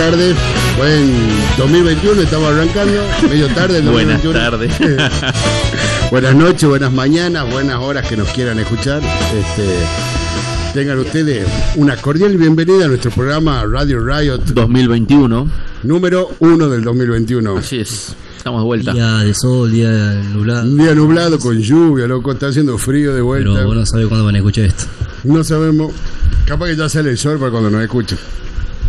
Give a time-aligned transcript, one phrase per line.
[0.00, 0.34] tardes,
[0.78, 1.12] buen
[1.58, 3.82] 2021, estamos arrancando, medio tarde.
[3.82, 4.72] Buenas tardes.
[6.10, 9.02] buenas noches, buenas mañanas, buenas horas que nos quieran escuchar.
[9.02, 9.68] Este,
[10.72, 11.46] tengan ustedes
[11.76, 15.50] una cordial bienvenida a nuestro programa Radio Riot 2021.
[15.82, 17.58] Número 1 del 2021.
[17.58, 18.16] Así es.
[18.38, 18.94] Estamos de vuelta.
[18.94, 19.90] Día de sol, día
[20.32, 20.62] nublado.
[20.62, 23.50] Un día nublado con lluvia, loco, está haciendo frío de vuelta.
[23.52, 24.84] Pero vos no sabés cuándo van a escuchar esto.
[25.24, 25.92] No sabemos.
[26.46, 28.16] Capaz que ya sale el sol para cuando nos escuchen.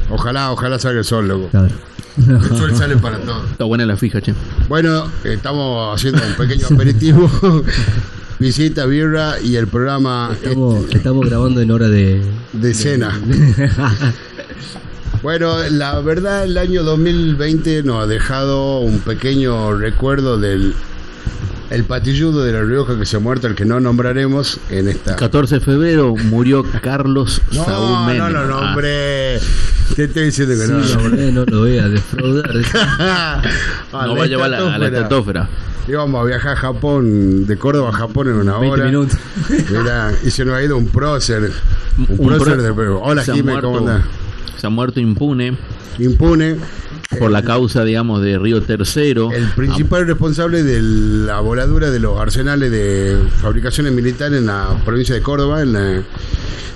[0.09, 1.49] Ojalá, ojalá salga el sol, loco.
[1.49, 1.69] Claro.
[2.17, 3.49] El sol sale para todos.
[3.51, 4.33] Está buena la fija, che.
[4.67, 7.29] Bueno, estamos haciendo un pequeño aperitivo.
[8.39, 12.21] Visita, birra y el programa Estamos, estamos grabando en hora de.
[12.53, 13.19] de cena.
[15.21, 20.73] Bueno, la verdad el año 2020 nos ha dejado un pequeño recuerdo del
[21.69, 25.15] el patilludo de La Rioja que se ha muerto, el que no nombraremos en esta...
[25.15, 28.33] 14 de febrero murió Carlos No, Saúl no, Menem.
[28.33, 29.39] no, no, Ah, hombre.
[29.95, 30.79] Te estoy diciendo que Sí, no.
[30.79, 32.51] no, no, no lo voy a defraudar.
[33.93, 35.49] Ah, no va a llevar a la, a la estratosfera.
[35.87, 38.85] Íbamos a viajar a Japón, de Córdoba a Japón en una 20 hora.
[38.85, 39.17] minutos.
[39.69, 41.51] Mira, y se nos ha ido un prócer.
[41.97, 42.99] Un, Un prócer pro- de Perú.
[43.03, 44.03] Hola, Jimé, ¿cómo andás?
[44.57, 45.57] Se ha muerto impune
[45.99, 46.55] Impune.
[47.17, 49.31] Por la causa, digamos, de Río Tercero.
[49.31, 55.15] El principal responsable de la voladura de los arsenales de fabricaciones militares en la provincia
[55.15, 56.03] de Córdoba, en la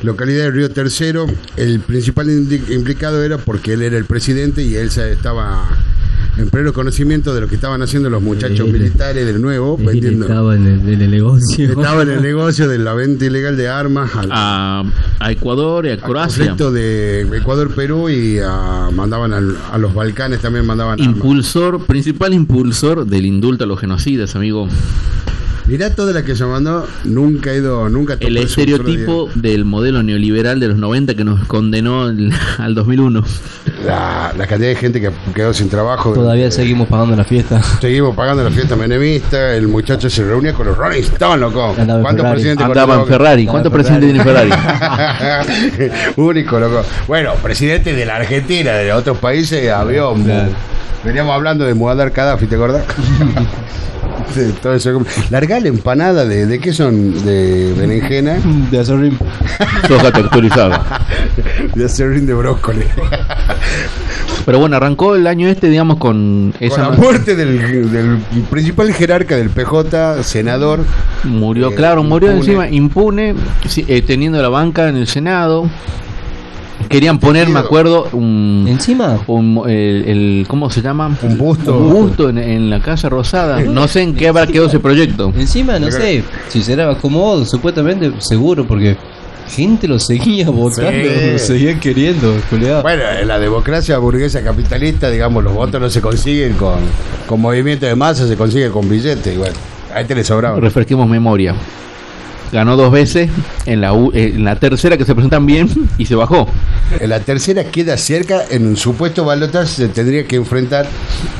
[0.04, 1.26] localidad de Río Tercero,
[1.56, 5.68] el principal implicado era porque él era el presidente y él se estaba
[6.38, 10.26] en pleno conocimiento de lo que estaban haciendo los muchachos militares del nuevo, Él vendiendo.
[10.26, 11.70] estaba en el, en el negocio.
[11.70, 14.84] Estaba en el negocio de la venta ilegal de armas al, A,
[15.20, 16.38] a Ecuador y a al Croacia.
[16.46, 21.16] conflicto de Ecuador-Perú y a- mandaban al- a los Balcanes también mandaban armas.
[21.16, 24.68] Impulsor, principal impulsor del indulto a los genocidas, amigo.
[25.68, 30.60] Mirá toda la que se mandó, nunca ha ido, nunca El estereotipo del modelo neoliberal
[30.60, 33.22] de los 90 que nos condenó el- al 2001.
[33.22, 33.30] día.
[33.86, 36.14] La, la cantidad de gente que quedó sin trabajo.
[36.14, 37.62] Todavía Eh, seguimos pagando la fiesta.
[37.82, 41.74] Seguimos pagando la fiesta menemista, el muchacho se reunía con los Rolling Stones, loco.
[41.78, 42.34] Andaba en ¿Cuántos Ferrari.
[42.36, 43.08] presidentes Andaba en?
[43.08, 43.46] Ferrari.
[43.48, 44.52] ¿Cuántos presidentes tiene Ferrari?
[46.18, 46.84] Único, loco.
[47.08, 50.24] Bueno, presidente de la Argentina, de otros países, avión.
[50.24, 50.52] Claro.
[51.06, 52.84] Veníamos hablando de Muammar Gaddafi, ¿te acordás?
[54.34, 55.02] Sí, todo eso.
[55.30, 58.38] Larga la empanada de, de qué son de berenjena
[58.70, 59.18] De Azorín.
[59.88, 61.06] Soja texturizada.
[61.74, 62.84] de acerrín de brócoli.
[64.46, 68.18] Pero bueno, arrancó el año este, digamos, con Con esa la muerte del, del
[68.50, 70.84] principal jerarca del PJ, senador.
[71.24, 72.40] Murió, Eh, claro, murió impune.
[72.46, 73.36] encima impune,
[73.88, 75.70] eh, teniendo la banca en el Senado.
[76.90, 79.20] Querían poner, me acuerdo, un, ¿Encima?
[79.28, 81.18] un- el, el- ¿cómo se llama?
[81.22, 81.78] Un busto.
[81.78, 83.60] Un busto en, en la Casa Rosada.
[83.62, 85.34] No sé en qué habrá quedado ese proyecto.
[85.38, 88.96] Encima, no sé, si será acomodo, supuestamente seguro, porque
[89.50, 91.32] gente lo seguía votando, Sí.
[91.34, 92.82] lo seguían queriendo, culiao.
[92.82, 96.76] Bueno, en la democracia burguesa capitalista, digamos, los votos no se consiguen con,
[97.28, 99.34] con movimiento de masa, se consigue con billetes.
[99.34, 99.56] Y bueno,
[99.94, 100.60] a este le sobraba.
[100.60, 101.54] Refresquemos memoria.
[102.56, 103.30] Ganó dos veces,
[103.66, 105.68] en la, u- eh, en la tercera que se presentan bien
[105.98, 106.48] y se bajó.
[107.00, 110.86] En la tercera queda cerca, en un supuesto balotaje se tendría que enfrentar.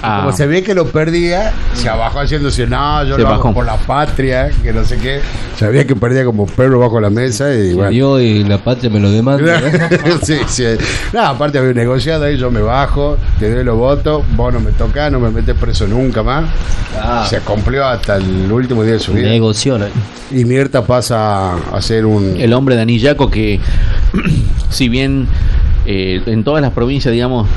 [0.04, 0.22] Ah.
[0.24, 3.54] Como se ve que lo perdía, se abajó haciéndose, no, yo Se lo hago bajó.
[3.54, 5.22] por la patria, que no sé qué.
[5.58, 7.92] Sabía que perdía como perro bajo la mesa y bueno.
[7.92, 9.62] Yo y la patria me lo demanda.
[10.22, 10.66] sí, sí.
[11.14, 14.72] No, aparte había negociado ahí, yo me bajo, te doy los votos, vos no me
[14.72, 16.44] tocás, no me metes preso nunca más.
[17.00, 19.30] Ah, Se cumplió hasta el último día de su vida.
[19.30, 19.78] negoció.
[20.32, 22.36] Y Mirta pasa a ser un...
[22.38, 23.60] El hombre de Anillaco que,
[24.70, 25.28] si bien
[25.86, 27.48] eh, en todas las provincias, digamos,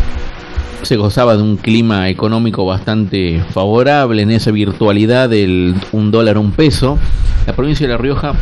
[0.83, 6.53] se gozaba de un clima económico bastante favorable en esa virtualidad del un dólar un
[6.53, 6.99] peso,
[7.47, 8.35] la provincia de La Rioja,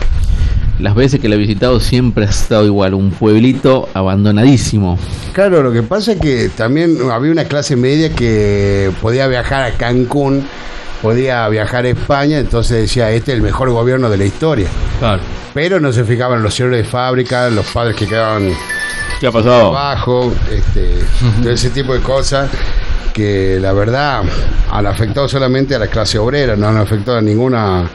[0.81, 4.99] las veces que la he visitado siempre ha estado igual, un pueblito abandonadísimo.
[5.33, 9.71] Claro, lo que pasa es que también había una clase media que podía viajar a
[9.73, 10.45] Cancún,
[11.07, 14.67] podía viajar a España, entonces decía, este es el mejor gobierno de la historia.
[14.99, 15.23] Claro.
[15.55, 18.51] Pero no se fijaban los señores de fábrica, los padres que quedaban
[19.21, 19.69] ¿Qué ha pasado?
[19.69, 20.99] abajo, este,
[21.41, 22.51] todo ese tipo de cosas
[23.13, 24.23] que la verdad
[24.69, 27.89] han afectado solamente a la clase obrera, no han afectado a ninguna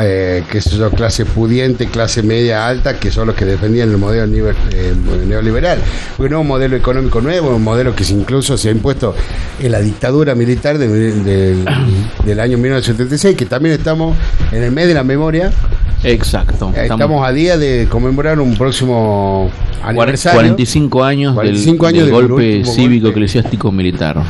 [0.00, 3.98] eh, qué sé yo, clase pudiente, clase media alta, que son los que defendían el
[3.98, 4.92] modelo nivel- eh,
[5.26, 5.78] neoliberal.
[6.16, 9.14] Porque no es un modelo económico nuevo, es un modelo que incluso se ha impuesto
[9.60, 11.64] en la dictadura militar de- del-
[12.24, 14.16] del año 1976, que también estamos
[14.52, 15.50] en el mes de la memoria.
[16.04, 16.72] Exacto.
[16.76, 19.50] Eh, Estamos a día de conmemorar un próximo
[19.82, 20.36] aniversario.
[20.38, 24.22] 45 años, 45 del, años del del golpe cívico, eclesiástico, militar.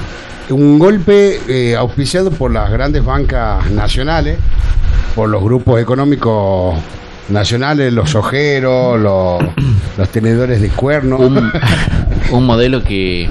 [0.48, 4.38] Un golpe eh, auspiciado por las grandes bancas nacionales,
[5.16, 6.76] por los grupos económicos
[7.30, 11.16] nacionales, los ojeros, los, tenedores de cuerno.
[11.16, 11.50] un,
[12.30, 13.28] un modelo que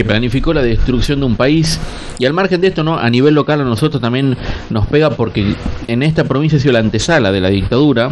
[0.00, 1.78] que planificó la destrucción de un país.
[2.18, 4.34] Y al margen de esto no a nivel local a nosotros también
[4.70, 5.54] nos pega porque
[5.88, 8.08] en esta provincia ha sido la antesala de la dictadura.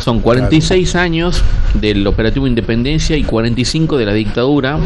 [0.00, 1.44] Son 46 años
[1.74, 4.78] del operativo Independencia y 45 de la dictadura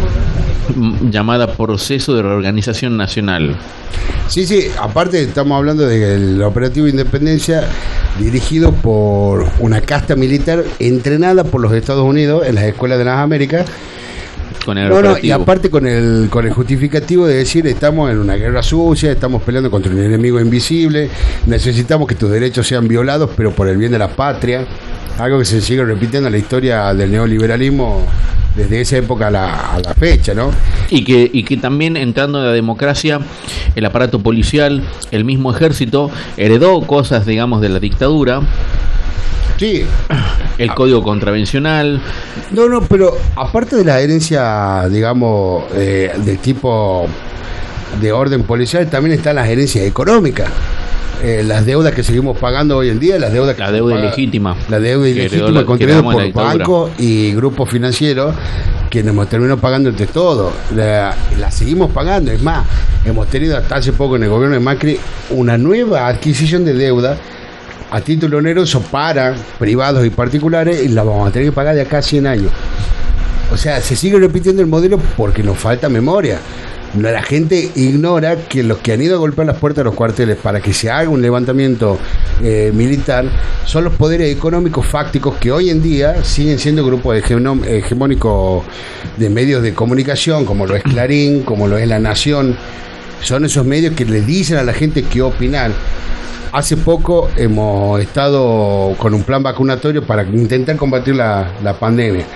[0.77, 3.57] mm, llamada proceso de reorganización nacional.
[4.29, 7.67] Sí, sí, aparte estamos hablando del operativo Independencia
[8.21, 13.21] dirigido por una casta militar entrenada por los Estados Unidos en las escuelas de las
[13.21, 13.65] Américas
[14.65, 18.19] con el No, no, y aparte con el, con el justificativo de decir estamos en
[18.19, 21.11] una guerra sucia, estamos peleando contra un enemigo invisible,
[21.47, 24.65] necesitamos que tus derechos sean violados, pero por el bien de la patria.
[25.19, 28.07] Algo que se sigue repitiendo en la historia del neoliberalismo
[28.57, 30.51] desde esa época a la, a la fecha, ¿no?
[30.91, 33.21] Y que, y que también entrando en la democracia,
[33.75, 38.41] el aparato policial, el mismo ejército, heredó cosas, digamos, de la dictadura,
[39.59, 39.85] Sí,
[40.59, 42.01] el código contravencional,
[42.51, 47.07] No, no, pero aparte de la herencia, digamos, eh, del tipo
[48.01, 50.49] de orden policial, también están las herencias económicas.
[51.23, 54.07] Eh, las deudas que seguimos pagando hoy en día, las deudas que la deuda paga-
[54.07, 54.57] ilegítima.
[54.69, 58.35] La deuda ilegítima heredamos por bancos y grupos financieros
[58.91, 60.53] que nos terminó pagando entre todos.
[60.75, 62.33] La, la seguimos pagando.
[62.33, 62.67] Es más,
[63.05, 64.99] hemos tenido hasta hace poco en el gobierno de Macri
[65.31, 67.17] una nueva adquisición de deuda
[67.93, 71.83] a título oneroso para privados y particulares y la vamos a tener que pagar de
[71.83, 72.51] acá a 100 años.
[73.53, 76.39] O sea, se sigue repitiendo el modelo porque nos falta memoria.
[76.99, 80.39] La gente ignora que los que han ido a golpear las puertas de los cuarteles
[80.39, 81.99] para que se haga un levantamiento
[82.43, 83.27] eh, militar
[83.67, 88.65] son los poderes económicos fácticos que hoy en día siguen siendo grupos hegemónicos
[89.19, 92.57] de medios de comunicación, como lo es Clarín, como lo es La Nación.
[93.23, 95.73] Son esos medios que le dicen a la gente qué opinar.
[96.53, 102.27] Hace poco hemos estado con un plan vacunatorio para intentar combatir la, pandemia.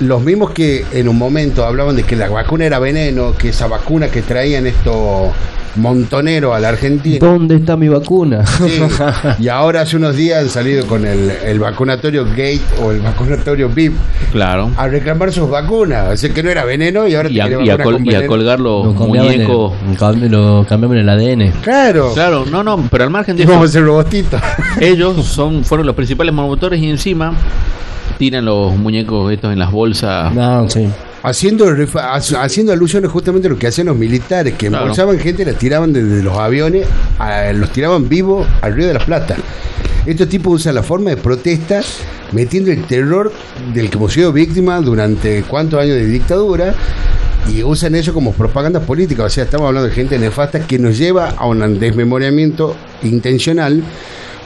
[0.00, 3.66] Los mismos que en un momento hablaban de que la vacuna era veneno, que esa
[3.66, 5.30] vacuna que traían estos
[5.78, 7.18] montoneros a la Argentina.
[7.20, 8.44] ¿Dónde está mi vacuna?
[8.46, 8.80] Sí,
[9.40, 13.68] y ahora hace unos días han salido con el, el vacunatorio Gate o el vacunatorio
[13.68, 13.94] VIP
[14.32, 14.70] Claro.
[14.76, 16.12] a reclamar sus vacunas.
[16.12, 18.26] O sea que no era veneno y ahora Y a, y a col- y a
[18.26, 19.72] colgar los Lo muñecos.
[19.96, 21.52] cam- lo cambiamos en el ADN.
[21.62, 22.12] Claro.
[22.14, 24.40] Claro, no, no, pero al margen de Y vamos a eso, hacer robotitos.
[24.80, 27.32] ellos son fueron los principales promotores y encima
[28.18, 30.34] tiran los muñecos estos en las bolsas.
[30.34, 30.88] No, sí.
[31.22, 31.66] Haciendo
[32.40, 34.84] haciendo alusiones justamente a lo que hacían los militares, que Claro.
[34.84, 36.86] embolsaban gente y la tiraban desde los aviones,
[37.18, 39.36] a- los tiraban vivos al río de la Plata.
[40.06, 41.82] Estos tipos usan la forma de protesta,
[42.32, 43.32] metiendo el terror
[43.74, 46.74] del que hemos sido víctimas durante cuántos años de dictadura.
[47.52, 49.24] Y usan eso como propaganda política.
[49.24, 53.82] O sea, estamos hablando de gente nefasta que nos lleva a un desmemoriamiento intencional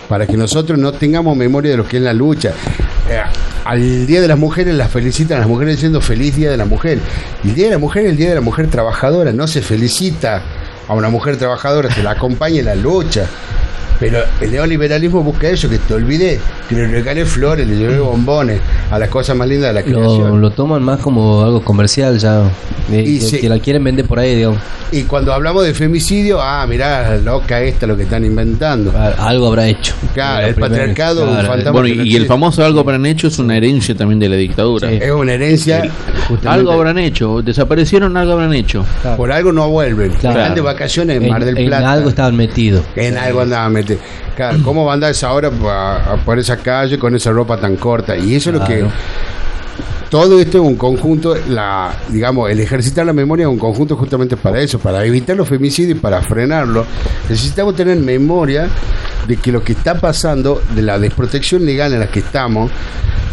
[0.09, 2.53] para que nosotros no tengamos memoria de lo que es la lucha.
[3.65, 6.99] Al Día de las Mujeres las felicitan las mujeres diciendo feliz Día de la Mujer.
[7.45, 9.63] Y el Día de la Mujer es el Día de la Mujer Trabajadora, no se
[9.63, 10.43] felicita
[10.89, 13.27] a una mujer trabajadora, se la acompaña en la lucha.
[14.03, 18.61] Pero el neoliberalismo busca eso, que te olvides, que le regalé flores, le llevé bombones
[18.91, 20.41] a las cosas más lindas de la Lo, creación.
[20.41, 22.43] lo toman más como algo comercial ya.
[22.89, 24.59] De- Y que, la quieren vender por ahí, digamos.
[24.91, 28.93] Y cuando hablamos de femicidio, ah, mirá, loca esta lo que están inventando.
[28.95, 29.95] Ah, Algo habrá hecho.
[30.13, 31.71] Claro, Lo el patriarcado, un fantasma.
[31.71, 34.37] Bueno, no y, y el famoso algo habrán hecho es una herencia también de la
[34.37, 34.89] dictadura.
[34.91, 34.99] Sí.
[35.01, 35.83] Es una herencia.
[36.29, 38.85] justamente, Algo habrán hecho, desaparecieron, algo habrán hecho.
[39.01, 39.17] Claro.
[39.17, 40.11] Por algo no vuelven.
[40.15, 40.41] Claro.
[40.41, 41.93] Están de vacaciones en Mar del En Plata.
[41.93, 42.85] algo estaban metidos.
[42.97, 43.92] En algo andaban metidos.
[44.37, 45.51] Claro, ¿cómo va a andar esa hora
[46.25, 48.17] por esa calle con esa ropa tan corta?
[48.17, 48.85] Y eso es lo que.
[50.11, 54.37] Todo esto es un conjunto, la, digamos, el ejercitar la memoria es un conjunto justamente
[54.37, 56.85] para eso, para evitar los femicidios y para frenarlo.
[57.31, 58.69] Necesitamos tener memoria
[59.27, 62.71] de que lo que está pasando, de la desprotección legal en la que estamos,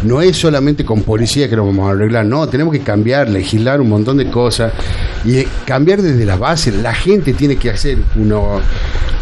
[0.02, 3.80] no es solamente con policía que lo vamos a arreglar, no, tenemos que cambiar, legislar
[3.80, 4.72] un montón de cosas
[5.24, 6.72] y cambiar desde la base.
[6.72, 8.60] La gente tiene que hacer uno,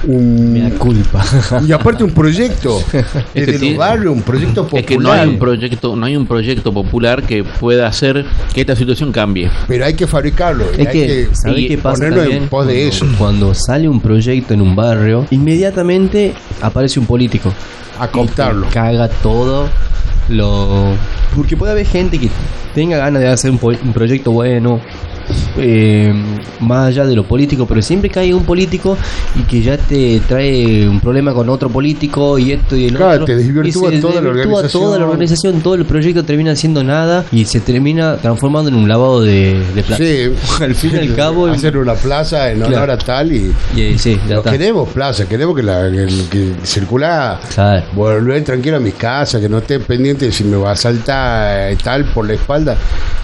[0.05, 1.25] un, culpa.
[1.67, 4.81] y aparte un proyecto Es que desde los barrios, un proyecto popular.
[4.81, 8.61] Es que no hay un proyecto, no hay un proyecto popular que pueda hacer que
[8.61, 9.51] esta situación cambie.
[9.67, 10.67] pero hay que fabricarlo.
[10.77, 13.07] y Es hay que, ¿sabés y qué pasa ponernos en pos de eso.
[13.19, 17.53] Cuando sale un proyecto en un barrio, inmediatamente aparece un político.
[17.99, 18.67] A cooptarlo.
[18.69, 19.69] Y caga todo
[20.29, 20.95] lo...
[21.37, 22.31] Porque puede haber gente que
[22.75, 24.81] tenga ganas de hacer un, po- un proyecto bueno,
[25.57, 26.13] eh,
[26.61, 28.97] más allá de lo político, pero siempre que hay un político
[29.37, 33.13] y que ya te trae un problema con otro político y esto y el Claro,
[33.23, 33.27] otro.
[33.27, 34.83] te desvirtúa y se toda la desvirtúa organización.
[34.83, 38.89] toda la organización, todo el proyecto termina siendo nada y se termina transformando en un
[38.89, 40.03] lavado de, de plata.
[40.05, 40.33] Sí.
[40.63, 41.47] Al fin y al cabo.
[41.47, 42.93] Hacer una plaza en honor Claro.
[42.93, 43.53] a tal y.
[43.77, 44.51] y, eh, sí, ya No está.
[44.53, 47.41] queremos plaza, queremos que, la, que, que circula.
[47.55, 47.85] Claro.
[47.95, 51.75] Volver tranquilo a mi casa, que no esté pendiente de si me va a saltar
[51.83, 52.77] tal por la espalda.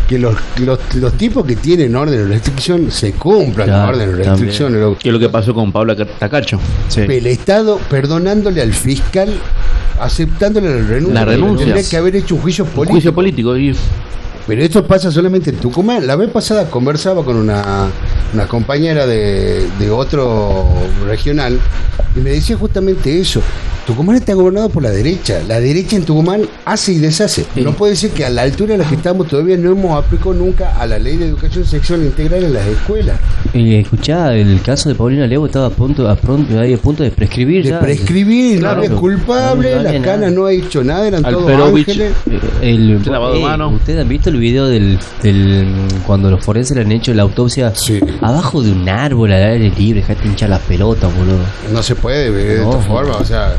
[0.09, 4.13] Que los, los, los tipos que tienen orden de restricción se cumplan Claro, orden de
[4.25, 4.31] también.
[4.31, 4.81] restricción.
[4.81, 6.59] Lo- Que es lo que pasó con Pablo Tacacho.
[6.89, 7.01] Sí.
[7.03, 9.29] El Estado perdonándole al fiscal,
[10.01, 11.15] aceptándole la renuncia.
[11.15, 11.67] La renuncia.
[11.67, 12.93] Tendría que haber hecho un juicio Un político.
[12.95, 13.57] juicio político.
[13.57, 13.75] Y
[14.47, 16.07] Pero esto pasa solamente en Tucumán.
[16.07, 17.87] La vez pasada conversaba con una,
[18.35, 20.67] una compañera de, de otro
[21.07, 21.59] regional
[22.17, 23.41] y me decía justamente eso.
[23.87, 25.43] Tucumán está gobernado por la derecha.
[25.47, 27.45] La derecha en Tucumán hace y deshace.
[27.55, 27.61] Sí.
[27.61, 30.33] No puede ser que a la altura en la que estamos todavía no hemos aplicado
[30.33, 33.19] nunca a la ley de educación sexual integral en las escuelas.
[33.53, 37.03] Eh, escuchá, el caso de Paulina Levo estaba a punto, a pronto, ahí a punto
[37.03, 37.81] de prescribir De ya.
[37.81, 38.79] prescribir, Claro.
[38.79, 40.31] no es culpable, No, no la había cana nada.
[40.31, 41.89] no ha hecho nada, eran todos Alperovich.
[41.91, 42.13] ángeles.
[42.31, 43.69] Eh, El, de eh, mano.
[43.69, 45.69] ¿Ustedes han visto el video del, del
[46.07, 48.01] cuando los forenses le han hecho la autopsia Sí.
[48.29, 50.01] Abajo de un árbol al aire libre?
[50.01, 51.39] Dejate hinchar las pelotas, boludo.
[51.73, 52.71] No se puede de No.
[52.73, 53.55] esta forma, o sea,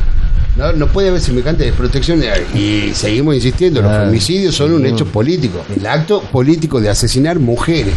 [0.58, 2.22] no, no puede haber semejante desprotección
[2.54, 4.06] y seguimos insistiendo, los Claro.
[4.06, 7.94] femicidios son un hecho político, el acto político de asesinar mujeres.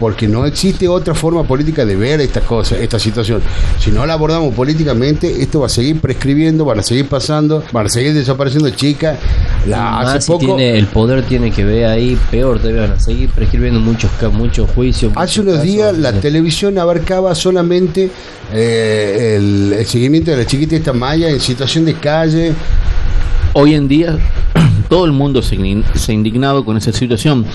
[0.00, 3.42] Porque no existe otra forma política de ver esta cosa, esta situación.
[3.78, 7.86] Si no la abordamos políticamente, esto va a seguir prescribiendo, van a seguir pasando, van
[7.86, 9.18] a seguir desapareciendo chicas.
[9.66, 12.92] La, Más hace si poco, tiene, el poder tiene que ver ahí, peor todavía van
[12.92, 15.12] a seguir prescribiendo muchos, muchos juicios.
[15.16, 18.10] Hace unos días la televisión abarcaba solamente
[18.52, 22.52] eh, el, el seguimiento de la chiquita esta Maya en situación de calle.
[23.52, 24.18] hoy en día
[24.90, 27.46] todo el mundo se, ha indignado con esa situación,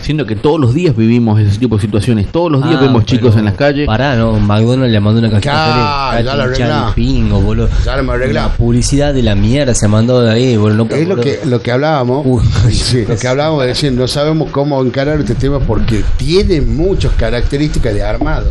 [0.00, 3.04] siendo que todos los días vivimos ese tipo de situaciones, todos los días Ah, vemos
[3.04, 3.86] chicos en las calles.
[3.86, 6.92] Pará, no, McDonald's le mandó una cajita Ya, ya la arreglá.
[6.94, 7.68] pingo, boludo.
[7.84, 8.48] Ya la arreglado.
[8.48, 10.86] La publicidad de la mierda se mandó de ahí, boludo.
[10.86, 12.42] No, Es lo que, lo que hablábamos, Uy.
[12.72, 17.12] sí, lo que hablábamos de decir, no sabemos cómo encarar este tema porque tiene muchas
[17.12, 18.50] características de armado.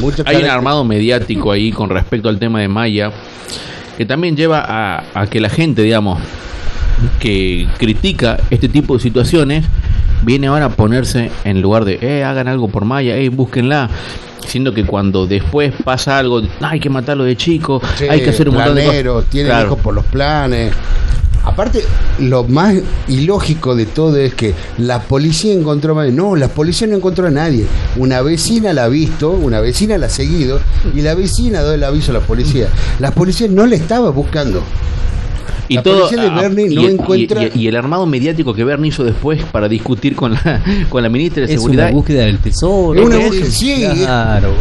[0.00, 3.12] Muchas Hay un armado mediático ahí con respecto al tema de Maya,
[3.98, 6.18] que también lleva a, a que la gente, digamos,
[7.18, 9.64] que critica este tipo de situaciones,
[10.22, 13.88] viene ahora a ponerse en lugar de, eh, hagan algo por Maya, eh, búsquenla.
[14.46, 18.48] Siendo que cuando después pasa algo, hay que matarlo de chico, Sí, hay que hacer
[18.48, 19.30] un montón de planero, cosas.
[19.30, 19.66] tiene Claro.
[19.68, 20.72] hijos por los planes.
[21.44, 21.82] Aparte,
[22.18, 22.74] lo más
[23.08, 27.30] ilógico de todo es que la policía encontró a No, la policía no encontró a
[27.30, 27.64] nadie.
[27.96, 30.60] Una vecina la ha visto, una vecina la ha seguido,
[30.94, 32.68] y la vecina da el aviso a la policía.
[32.98, 34.62] La policía no la estaba buscando.
[35.70, 38.04] Y La todo policía de ah, Bernie y, no y- encuentra- y- y el armado
[38.04, 41.84] mediático que Bernie hizo después para discutir con la con la ministra de Es seguridad
[41.86, 42.98] una búsqueda del tesoro.
[43.00, 43.26] Es una ¿qué?
[43.26, 43.50] búsqueda,
[43.94, 44.00] sí.
[44.02, 44.52] Claro.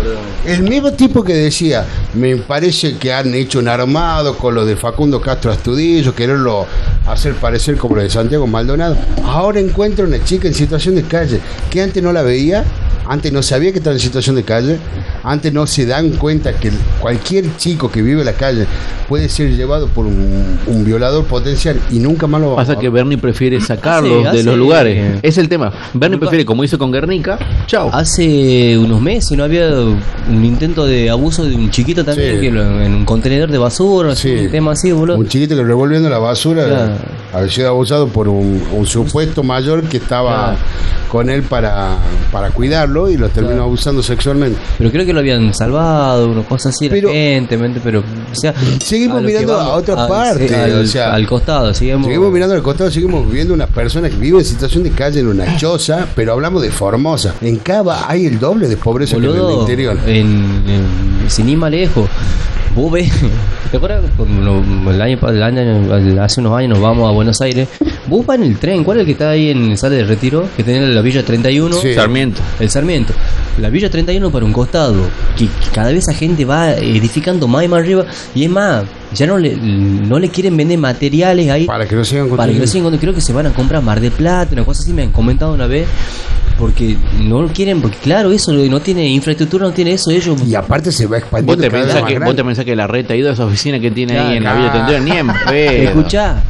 [0.45, 4.75] El mismo tipo que decía, me parece que han hecho un armado con lo de
[4.75, 6.67] Facundo Castro Astudillo, quererlo
[7.07, 8.95] hacer parecer como lo de Santiago Maldonado.
[9.25, 11.39] Ahora encuentra una chica en situación de calle,
[11.71, 12.63] que antes no la veía,
[13.09, 14.77] antes no sabía que estaba en situación de calle,
[15.23, 18.67] antes no se dan cuenta que cualquier chico que vive en la calle
[19.07, 22.87] puede ser llevado por un, un violador potencial y nunca más lo va Pasa que
[22.89, 25.19] Bernie prefiere sacarlos Hace- de los hace- lugares.
[25.23, 25.73] Es el tema.
[25.93, 27.89] Bernie Nunca- prefiere, como hizo con Guernica, chao.
[27.91, 32.41] Hace unos meses no había un intento de abuso de un chiquito también Sí.
[32.41, 34.29] que lo- en un contenedor de basura, Sí.
[34.31, 35.17] un tema así, boludo.
[35.17, 36.93] Un chiquito que revolviendo la basura Claro.
[37.33, 40.57] había sido abusado por un, un supuesto mayor que estaba Claro.
[41.09, 41.97] Con él para,
[42.31, 43.63] para cuidarlo y lo terminó Claro.
[43.63, 44.57] abusando sexualmente.
[44.77, 47.99] Pero creo que lo habían salvado, una cosa así, Pero- recientemente, pero.
[47.99, 52.05] O sea, Seguimos a mirando a otra al- parte, Al, o sea, al costado, seguimos.
[52.05, 55.27] Seguimos mirando al costado, seguimos viendo unas personas que viven en situación de calle en
[55.27, 57.33] una choza, pero hablamos de Formosa.
[57.41, 59.97] En Cava hay el doble de pobreza que en el Boludo, interior.
[60.05, 60.25] En,
[60.67, 62.07] en- sin ir más lejos.
[62.75, 63.11] Vos ves,
[63.71, 67.67] ¿te acuerdas el año, el año- hace unos años nos vamos a Buenos Aires?
[68.09, 70.47] Vos vas en el tren, ¿cuál es el que está ahí en sale de retiro?
[70.57, 71.75] Que tiene la Villa 31.
[71.75, 71.93] Sí.
[71.93, 72.41] Sarmiento.
[72.59, 73.13] El Sarmiento.
[73.59, 74.95] La Villa 31 para un costado.
[75.37, 78.05] Que, que cada vez esa gente va edificando más y más arriba.
[78.33, 81.65] Y es más, ya no le, no le quieren vender materiales ahí.
[81.65, 83.99] Para que no sigan Para que lo sigan creo que se van a comprar Mar
[83.99, 85.87] de Plata, una cosa así me han comentado una vez.
[86.57, 90.41] Porque no lo quieren, porque claro, eso no tiene infraestructura, no tiene eso, ellos.
[90.45, 92.25] Y aparte se va ¿Vos expandiendo te, cada vez pensás que, grande.
[92.25, 94.43] vos te pensás que la reta ha ido a esa oficina que tiene ahí en
[94.43, 94.55] la.
[94.55, 94.99] Villa Tendera?
[94.99, 95.83] Ni en pedo.
[95.89, 96.43] Escuchá,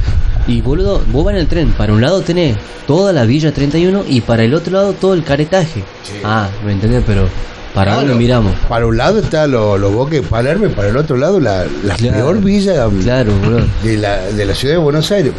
[0.50, 4.04] y boludo, vos vas en el tren, para un lado tenés toda la Villa 31
[4.08, 5.84] y para el otro lado todo el caretaje.
[6.24, 7.04] Ah, ¿me entendés?
[7.06, 7.28] Pero
[7.74, 8.08] para Claro.
[8.08, 8.54] dónde miramos.
[8.68, 11.66] Para un lado está los lo bosques de Palermo y para el otro lado la,
[11.84, 12.16] la Claro.
[12.18, 13.66] peor villa Claro, boludo.
[13.84, 15.32] de la, de la ciudad de Buenos Aires.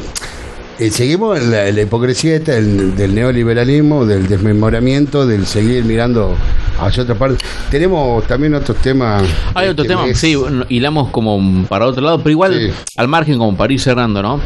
[0.79, 6.35] eh, seguimos en la, la hipocresía esta del, del neoliberalismo, del desmemoramiento, del seguir mirando
[6.81, 7.45] hacia otra parte.
[7.71, 9.23] Tenemos también otros temas.
[9.55, 10.19] Hay otro este tema, mes.
[10.19, 10.37] sí,
[10.69, 12.71] hilamos como para otro lado, pero igual Sí.
[12.97, 14.41] al margen como para ir cerrando, ¿no?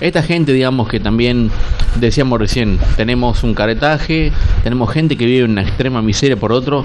[0.00, 1.50] Esta gente, digamos que también,
[1.96, 6.84] decíamos recién, tenemos un caretaje, tenemos gente que vive en una extrema miseria por otro.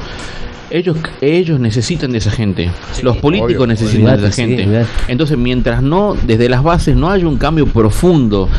[0.71, 2.71] Ellos, ellos necesitan de esa gente.
[3.03, 3.67] Los políticos obvio.
[3.67, 4.85] necesitan de esa sí, gente.
[5.07, 8.49] Entonces, mientras no, desde las bases no haya un cambio profundo,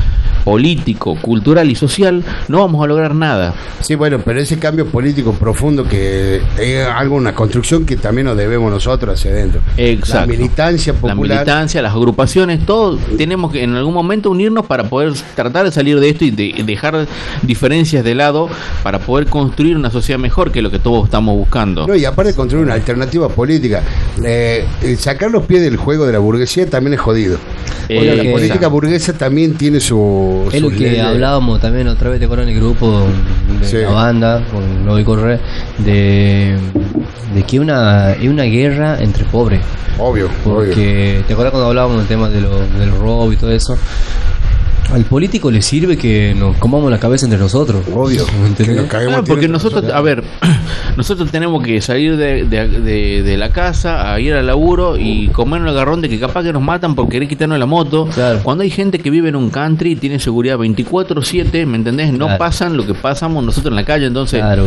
[0.44, 3.54] político, cultural y social, no vamos a lograr nada.
[3.80, 8.36] Sí, bueno, pero ese cambio político profundo que es algo, una construcción que también nos
[8.36, 9.60] debemos nosotros hacia adentro.
[9.76, 10.20] Exacto.
[10.20, 11.16] La militancia la popular.
[11.16, 15.98] militancia, las agrupaciones, todo tenemos que en algún momento unirnos para poder tratar de salir
[16.00, 17.06] de esto y de dejar
[17.42, 18.48] diferencias de lado
[18.82, 21.86] para poder construir una sociedad mejor que lo que todos estamos buscando.
[21.86, 23.82] No, y aparte de construir una alternativa política,
[24.22, 27.38] eh, eh, sacar los pies del juego de la burguesía también es jodido.
[27.86, 30.33] Porque Eh, la política burguesa también tiene su.
[30.52, 31.02] Es lo que leyes.
[31.04, 33.06] hablábamos también otra vez, te acuerdas en el grupo
[33.60, 33.76] de Sí.
[33.78, 35.40] la banda, con Lobo y Corre,
[35.78, 36.56] de,
[37.34, 39.60] de que una, es una guerra entre pobres.
[39.98, 40.30] Obvio, obvio.
[40.44, 43.76] Porque, ¿te acuerdas cuando hablábamos del tema de lo, del robo y todo eso?
[44.92, 47.82] Al político le sirve que nos comamos la cabeza entre nosotros.
[47.92, 48.24] Obvio.
[48.56, 50.22] Que nos Claro, porque nosotros, a ver,
[50.96, 55.28] nosotros tenemos que salir de, de- de- de la casa a ir al laburo y
[55.28, 58.06] comernos el garrón de que capaz que nos matan por querer quitarnos la moto.
[58.14, 58.40] Claro.
[58.44, 62.12] Cuando hay gente que vive en un country y tiene seguridad 24-7, ¿me entendés?
[62.12, 62.38] No Claro.
[62.38, 64.66] pasan lo que pasamos nosotros en la calle, entonces Claro.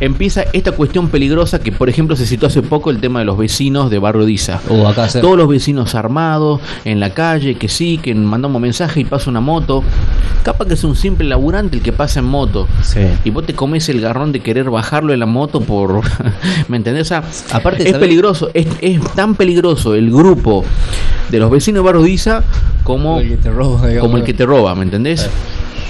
[0.00, 3.38] empieza esta cuestión peligrosa que, por ejemplo, se citó hace poco el tema de los
[3.38, 4.60] vecinos de Barrio Diza.
[4.68, 9.04] O acá Todos los vecinos armados en la calle, que sí, que mandamos mensaje y
[9.04, 9.82] pasa una moto.
[10.42, 12.68] Capaz que es un simple laburante el que pasa en moto.
[12.82, 13.00] Sí.
[13.24, 16.02] Y vos te comes el garrón de querer bajarlo en la moto por...
[16.68, 17.02] ¿Me entendés?
[17.02, 18.00] O sea, Aparte, es ¿sabes?
[18.06, 20.64] peligroso, es, es tan peligroso el grupo
[21.30, 22.42] de los vecinos de Barrio Diza
[22.82, 24.06] como, el que te roba, digamos.
[24.08, 25.28] como el que te roba, ¿me entendés?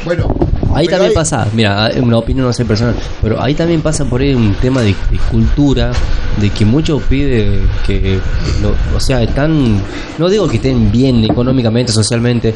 [0.05, 0.29] Bueno,
[0.75, 4.21] Ahí también hay- pasa, mira, una opinión no sé personal, pero ahí también pasa por
[4.21, 5.93] ahí un tema de, de cultura,
[6.41, 8.19] de que muchos pide que,
[8.63, 9.81] lo- o sea, están,
[10.19, 12.55] no digo que estén bien económicamente, socialmente,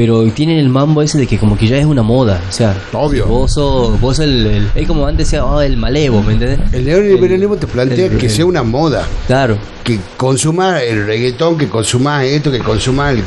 [0.00, 2.74] pero tienen el mambo ese de que como que ya es una moda, o sea,
[2.94, 3.26] Obvio.
[3.26, 6.58] vos sos, vos sos el, el- es como antes decía, oh, el malevo, ¿me entendés?
[6.72, 9.06] El neoliberalismo te plantea el- que el- sea una moda.
[9.26, 13.22] Claro, que consuma el reggaetón, que consuma esto, que consuma el,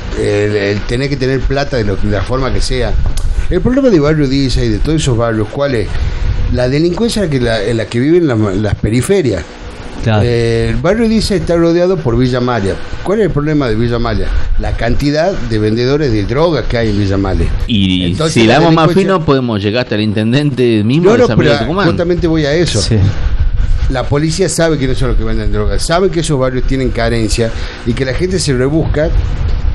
[0.88, 2.92] tener que tener plata de, lo- de la forma que sea.
[3.52, 5.88] El problema de Barrio Diza y de todos esos barrios, ¿cuál es?
[6.54, 9.44] La delincuencia en la que, la, en la que viven las, las periferias.
[10.04, 10.22] Claro.
[10.24, 12.76] Eh, el barrio Diza está rodeado por Villa María.
[13.04, 14.28] ¿Cuál es el problema de Villa María?
[14.60, 17.48] La cantidad de vendedores de drogas que hay en Villa María.
[17.68, 21.38] Y Entonces, si damos más fino, podemos llegar hasta el intendente mismo No, de San
[21.60, 21.88] Tucumán.
[21.88, 22.82] justamente voy a eso.
[22.82, 22.98] Sí.
[23.90, 27.52] La policía sabe quiénes son los que venden drogas, sabe que esos barrios tienen carencia
[27.86, 29.10] y que la gente se rebusca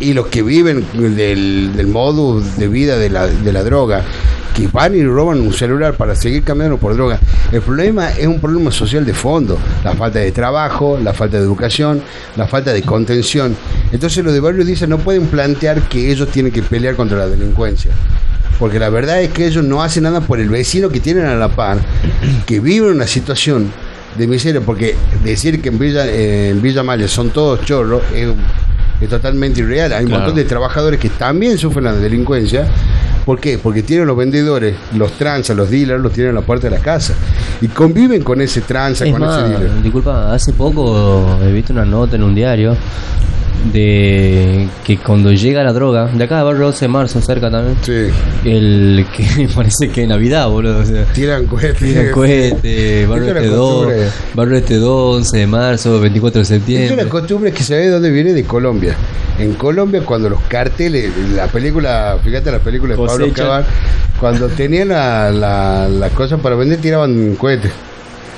[0.01, 4.03] y los que viven del, del modo de vida de la, de la droga,
[4.59, 7.21] que van y roban un celular para seguir cambiando por droga.
[7.53, 11.45] El problema es un problema social de fondo, la falta de trabajo, la falta de
[11.45, 12.03] educación,
[12.35, 13.55] la falta de contención.
[13.93, 17.29] Entonces los de barrios dicen no pueden plantear que ellos tienen que pelear contra la
[17.29, 17.93] delincuencia.
[18.59, 21.37] Porque la verdad es que ellos no hacen nada por el vecino que tienen a
[21.37, 21.79] la par,
[22.45, 23.71] que vive una situación
[24.17, 28.27] de miseria, porque decir que en Villa, eh, en Villa Maya son todos chorros es,
[29.01, 29.93] es totalmente irreal.
[29.93, 32.67] Hay un montón de trabajadores que también sufren la delincuencia.
[33.29, 33.59] ¿Por qué?
[33.59, 36.83] Porque tienen los vendedores, los tranzas, los dealers, los tienen en la puerta de la
[36.83, 37.13] casa.
[37.61, 39.83] Y conviven con ese tranza, Es con más, ese dealer.
[39.83, 42.75] disculpa, hace poco he visto una nota en un diario
[43.73, 47.77] de que cuando llega la droga, de acá de Barrio 12 de marzo, cerca también,
[47.83, 48.09] Sí,
[48.49, 50.79] el que parece que Navidad, boludo.
[50.81, 51.79] O sea, tiran cohetes.
[51.79, 54.09] tiran cohetes, Barrio Este la 2, costumbre.
[54.35, 57.09] Barrio Este 2, 11 de marzo, 24 de Es una septiembre.
[57.09, 58.95] costumbre que se ve de dónde viene de Colombia.
[59.39, 63.29] En Colombia, cuando los carteles, la película, fíjate la película de Pablo.
[63.33, 63.65] Cabal,
[64.19, 67.73] cuando tenían la, la, las cosas para vender, tiraban cohetes.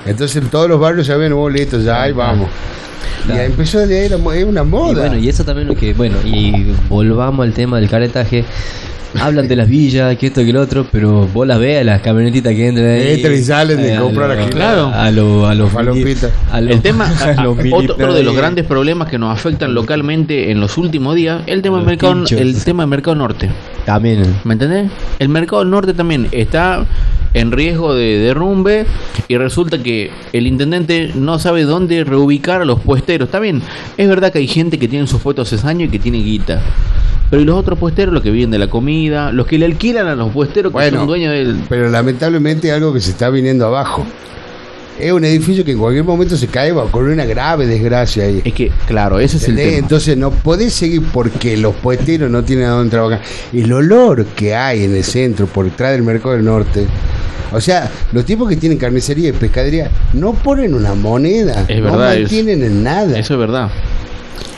[0.07, 2.49] Entonces en todos los barrios se ven boletos, ya ahí vamos.
[3.27, 3.43] Claro.
[3.43, 5.01] Y empezó de ahí, la una Y moda.
[5.09, 8.45] bueno, y eso también lo que, bueno, y volvamos al tema del caretaje.
[9.19, 12.53] Hablan de las villas, que esto que lo otro, pero vos las veas, las camionetitas
[12.55, 13.15] que entran ahí.
[13.15, 14.51] Entran y salen de a comprar lo- aquí.
[14.53, 14.87] Claro.
[14.95, 16.31] A los a los Falopitas.
[16.53, 20.61] a los- El tema, a otro de los grandes problemas que nos afectan localmente en
[20.61, 22.41] los últimos días, el tema del mercado, pinchos.
[22.41, 23.49] el tema del mercado norte.
[23.85, 24.23] También.
[24.45, 24.91] ¿Me entendés?
[25.19, 26.85] El mercado norte también está
[27.35, 28.87] en riesgo de derrumbe
[29.29, 33.27] y resulta que el intendente no sabe dónde reubicar a los puesteros.
[33.29, 33.63] Está bien,
[33.97, 36.61] es verdad que hay gente que tiene sus puestos hace años y que tiene guita.
[37.31, 40.07] Pero ¿y los otros puesteros, los que viven de la comida, los que le alquilan
[40.09, 41.63] a los puesteros que Bueno, son dueños del...
[41.69, 44.05] Pero lamentablemente algo que se está viniendo abajo.
[44.99, 48.25] es un edificio que en cualquier momento se cae va a ocurrir una grave desgracia
[48.25, 48.43] ahí.
[48.45, 49.77] Es que, claro, ese es el tema.
[49.79, 53.21] Entonces no podés seguir porque los puesteros no tienen a dónde trabajar.
[53.53, 56.85] El olor que hay en el centro, por detrás del mercado del norte.
[57.53, 61.65] O sea, los tipos que tienen carnicería y pescadería no ponen una moneda.
[61.69, 63.19] Es no verdad, es- mantienen en nada.
[63.19, 63.71] Eso es verdad.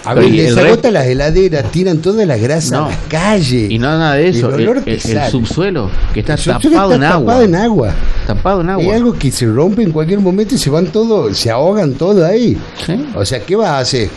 [0.05, 2.87] A ver, y les el agotan las heladeras, tiran toda la grasa No.
[2.87, 3.66] a la calle.
[3.71, 4.49] Y no nada de eso.
[4.55, 7.45] El El, olor que el- el subsuelo, que está tapado está en agua.
[7.45, 7.95] en agua.
[8.27, 8.85] Tapado en agua.
[8.85, 12.25] Hay algo que se rompe en cualquier momento y se van todos, se ahogan todos
[12.25, 12.57] ahí.
[12.85, 13.07] Sí.
[13.14, 14.09] O sea, ¿qué vas a hacer?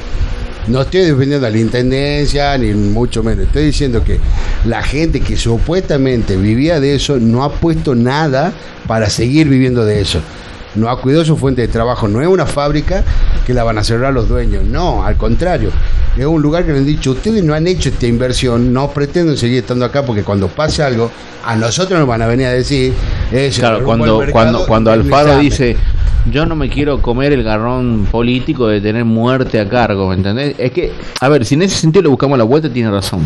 [0.68, 3.46] No estoy defendiendo a la intendencia, ni mucho menos.
[3.46, 4.20] Estoy diciendo que
[4.66, 8.52] la gente que supuestamente vivía de eso no ha puesto nada
[8.88, 10.22] para seguir viviendo de eso.
[10.76, 12.08] No ha cuidado su fuente de trabajo.
[12.08, 13.04] No es una fábrica
[13.46, 14.64] que la van a cerrar los dueños.
[14.64, 15.70] No, al contrario.
[16.18, 19.38] Es un lugar que le han dicho, ustedes no han hecho esta inversión, no pretenden
[19.38, 21.12] seguir estando acá porque cuando pase algo,
[21.46, 22.94] a nosotros nos van a venir a decir...
[23.30, 25.44] se Claro, cuando, cuando, cuando Alfaro indemnizame".
[25.44, 25.78] dice,
[26.32, 30.56] yo no me quiero comer el garrón político de tener muerte a cargo, ¿me entendés?
[30.58, 33.22] Es que, a ver, si en ese sentido le buscamos la vuelta, tiene razón.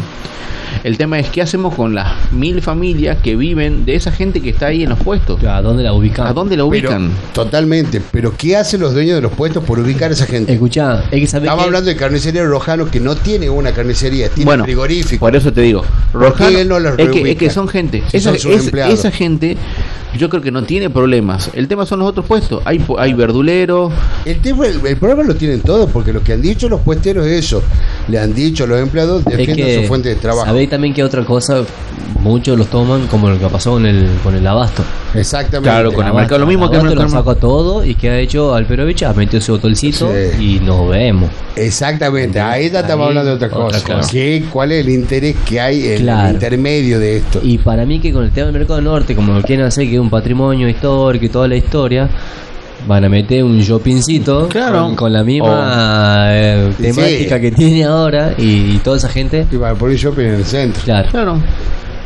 [0.84, 4.50] El tema es qué hacemos con las mil familias que viven de esa gente que
[4.50, 5.44] está ahí en los puestos.
[5.44, 6.32] ¿A dónde la ubicamos?
[6.32, 7.12] ¿A dónde la Pero, ubican?
[7.34, 8.02] totalmente.
[8.12, 10.54] Pero ¿qué hacen los dueños de los puestos por ubicar a esa gente?
[10.54, 14.30] Escuchá, hay que saber Estamos que- hablando de carnicería Rojano que no tiene una carnicería,
[14.30, 15.20] tiene bueno, frigorífico.
[15.20, 17.68] por eso te digo, ¿Por qué Rojano- él no los es, que, es que son
[17.68, 18.94] gente, Si esa, son sus es- empleados.
[19.00, 19.58] esa gente
[20.18, 21.52] yo creo que no tiene problemas.
[21.54, 22.64] El tema son los otros puestos.
[22.66, 23.94] Hay, hay verduleros,
[24.26, 27.28] El, tema, el, el problema lo tienen todos, porque lo que han dicho los puesteros
[27.28, 27.62] es eso.
[28.08, 30.50] Le han dicho a los empleados, es defiendan que su fuente de trabajo.
[30.70, 31.62] También que otra cosa
[32.22, 34.84] muchos los toman como lo que pasó con el con el abasto
[35.16, 35.70] Exactamente.
[35.70, 37.96] Claro, con el Abasto, mercado, lo mismo que el Abasto lo mercado- sacó todo y
[37.96, 40.58] que ha hecho Alperovich ha metido su hotelcito Sí.
[40.58, 43.96] y nos vemos Exactamente, ahí ya estamos Ahí, hablando de otra otra cosa.
[43.98, 44.12] cosa.
[44.12, 46.28] ¿Qué- ¿Cuál es el interés que hay en Claro.
[46.30, 47.40] el intermedio de esto?
[47.44, 49.94] y para mí que con el tema del mercado norte como lo quieren hacer que
[49.96, 52.10] es un patrimonio histórico y toda la historia
[52.88, 54.84] van a meter un shoppingcito Claro.
[54.84, 56.84] con, con la misma eh, Sí.
[56.84, 60.82] temática que tiene ahora y, toda esa gente Y para poner shopping en el centro.
[60.84, 61.42] claro claro.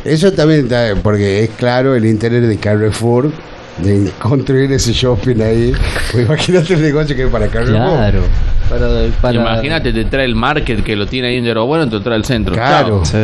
[0.04, 3.30] Eso también está, porque es claro el interés de Carrefour
[3.78, 5.72] de construir ese shopping ahí.
[6.12, 7.76] Pues imagínate el negocio que es para Carrefour.
[7.76, 8.20] claro
[8.68, 8.86] para,
[9.20, 12.16] para- Imagínate, te trae el market que lo tiene ahí en Yerba Bueno, te trae
[12.16, 12.54] el centro.
[12.54, 13.04] Claro.
[13.04, 13.18] Sí.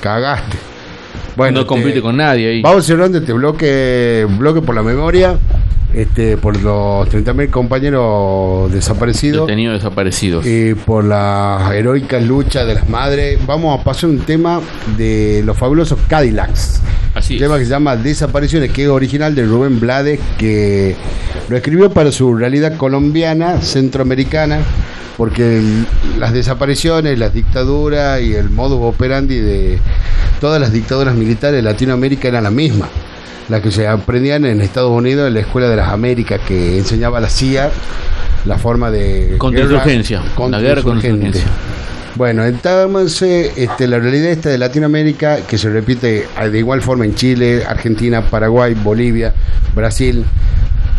[0.00, 0.56] Cagaste.
[1.36, 2.62] Bueno, no compite este, con nadie ahí.
[2.62, 5.36] Vamos cerrando este bloque, bloque por la memoria,
[5.94, 10.46] este, por los 30.000 compañeros desaparecidos Detenidos desaparecidos.
[10.46, 13.38] y por la heroica lucha de las madres.
[13.46, 14.60] Vamos a pasar un tema
[14.96, 16.80] de los fabulosos Cadillacs.
[17.14, 20.96] Así Un tema que se llama Desapariciones, que es original de Rubén Blades, que
[21.48, 24.60] lo escribió para su realidad colombiana, centroamericana,
[25.18, 25.86] porque el-
[26.18, 29.78] las desapariciones, las dictaduras y el modus operandi de
[30.40, 32.88] todas las dictaduras militares de Latinoamérica eran la misma.
[33.48, 37.20] Las que se aprendían en Estados Unidos en la Escuela de las Américas, que enseñaba
[37.20, 37.70] la CIA
[38.44, 39.36] la forma de.
[39.38, 41.38] Contrainsurgencia, guerra la guerra contra contrainsurgente.
[41.38, 41.72] insurgencia.
[42.14, 47.14] Bueno, entonces este, la realidad esta de Latinoamérica, que se repite de igual forma en
[47.14, 49.32] Chile, Argentina, Paraguay, Bolivia,
[49.74, 50.24] Brasil,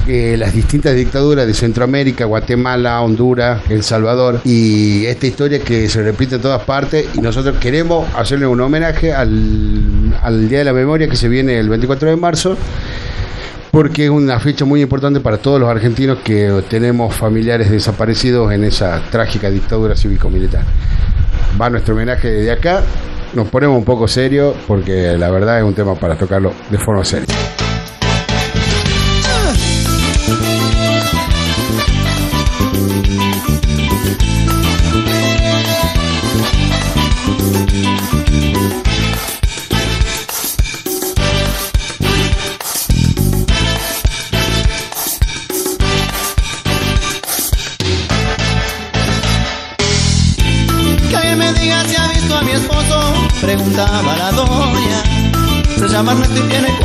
[0.08, 6.36] las distintas dictaduras de Centroamérica, Guatemala, Honduras, El Salvador, y esta historia que se repite
[6.36, 11.08] en todas partes, y nosotros queremos hacerle un homenaje al, al Día de la Memoria
[11.08, 12.58] que se viene el 24 de marzo,
[13.72, 18.64] porque es una fecha muy importante para todos los argentinos que tenemos familiares desaparecidos en
[18.66, 20.64] esa trágica dictadura cívico-militar.
[21.60, 22.84] Va nuestro homenaje desde acá,
[23.34, 27.04] nos ponemos un poco serios porque la verdad es un tema para tocarlo de forma
[27.04, 27.26] seria.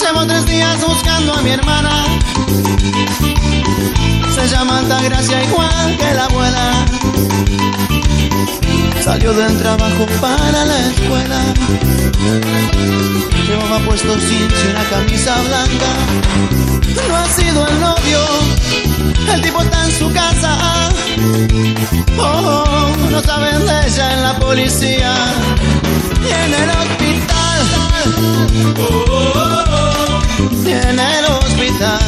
[0.00, 2.04] Llevo tres días buscando a mi hermana.
[4.34, 6.86] Se llama Altagracia igual que la abuela.
[9.02, 11.40] Salió del trabajo para la escuela.
[13.46, 15.90] Llevaba puesto jeans y una camisa blanca.
[17.08, 17.66] No ha sido
[19.34, 20.90] El tipo está en su casa.
[22.18, 25.14] Oh, no saben de ella en la policía.
[26.22, 27.33] Y en el hospital.
[30.64, 31.98] Y en el hospital.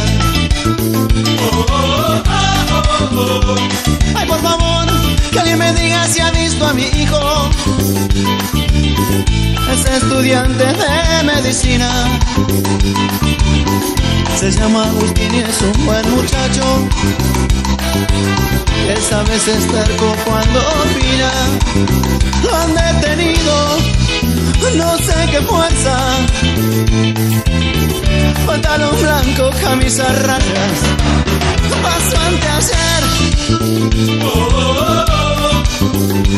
[4.15, 4.87] Ay, por favor,
[5.31, 7.51] que alguien me diga si ha visto a mi hijo.
[9.73, 11.91] Es estudiante de medicina.
[14.39, 16.89] Se llama Agustín y es un buen muchacho.
[18.89, 21.33] Esa vez es terco cuando opina.
[22.43, 23.79] Lo han detenido,
[24.77, 25.97] no sé qué fuerza.
[28.47, 30.79] Pantalón blanco, camisa rayas.
[31.83, 33.03] Paso ante ayer.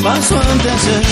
[0.02, 1.02] Paso ante ayer.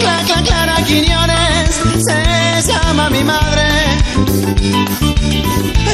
[0.00, 3.68] Cla, cla, Clara Quiñones se llama mi madre.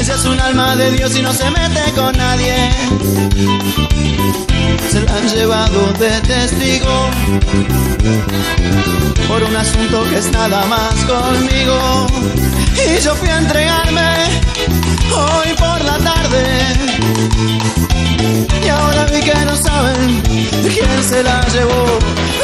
[0.01, 2.71] Ella es un alma de Dios y no se mete con nadie.
[4.91, 7.11] Se la han llevado de testigo
[9.29, 12.07] por un asunto que es nada más conmigo.
[12.75, 14.11] Y yo fui a entregarme
[15.15, 16.45] hoy por la tarde.
[18.65, 20.23] Y ahora vi que no saben
[20.73, 21.85] quién se la llevó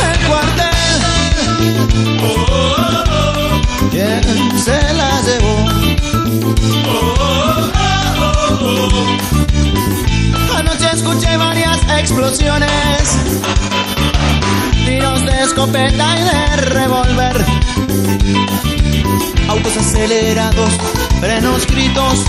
[0.01, 0.75] del cuartel.
[3.95, 5.55] ¿Quién se la llevó?
[10.59, 13.17] Anoche escuché varias explosiones,
[14.85, 17.45] tiros de escopeta y de revólver,
[19.49, 20.71] autos acelerados,
[21.21, 22.25] frenos gritos,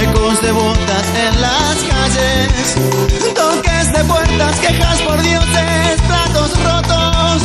[0.00, 2.76] ecos de botas en las calles,
[3.34, 7.42] toques de puertas, quejas por dioses, platos rotos.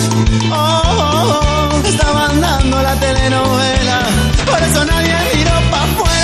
[0.52, 1.40] Oh, oh,
[1.74, 4.00] oh, estaban dando la telenovela,
[4.46, 6.15] por eso nadie miró pa' afuera.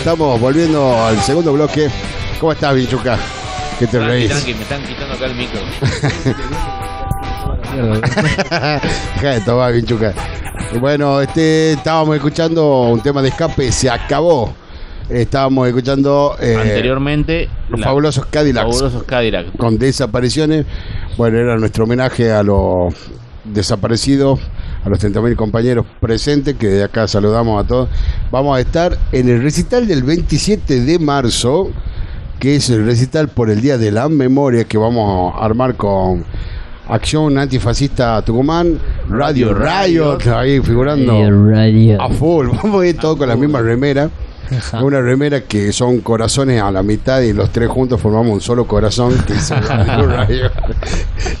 [0.00, 1.88] Estamos volviendo al segundo bloque.
[2.40, 3.18] ¿Cómo estás, Vinchuca?
[3.78, 4.30] ¿Qué te Tranqui, reís?
[4.30, 5.60] tranqui, me están quitando acá el micro.
[9.14, 10.14] Deja de tomar, Vinchuca.
[10.80, 14.52] Bueno, este, estábamos escuchando un tema de escape, se acabó.
[15.08, 19.56] Estábamos escuchando eh, Anteriormente, los la- fabulosos Cadillacs fabulosos Cadillac.
[19.56, 20.66] con desapariciones.
[21.16, 22.94] Bueno, era nuestro homenaje a los
[23.44, 24.38] desaparecidos,
[24.84, 27.88] a los 30.000 compañeros presentes, que de acá saludamos a todos.
[28.30, 31.70] Vamos a estar en el recital del 27 de marzo,
[32.38, 36.24] que es el recital por el Día de la Memoria, que vamos a armar con
[36.88, 38.78] Acción Antifascista Tucumán,
[39.08, 41.12] Radio Riot, ahí figurando
[42.00, 42.48] a full.
[42.62, 44.10] Vamos a ir todos con la misma remera.
[44.82, 48.66] Una remera que son corazones a la mitad y los tres juntos formamos un solo
[48.66, 49.34] corazón que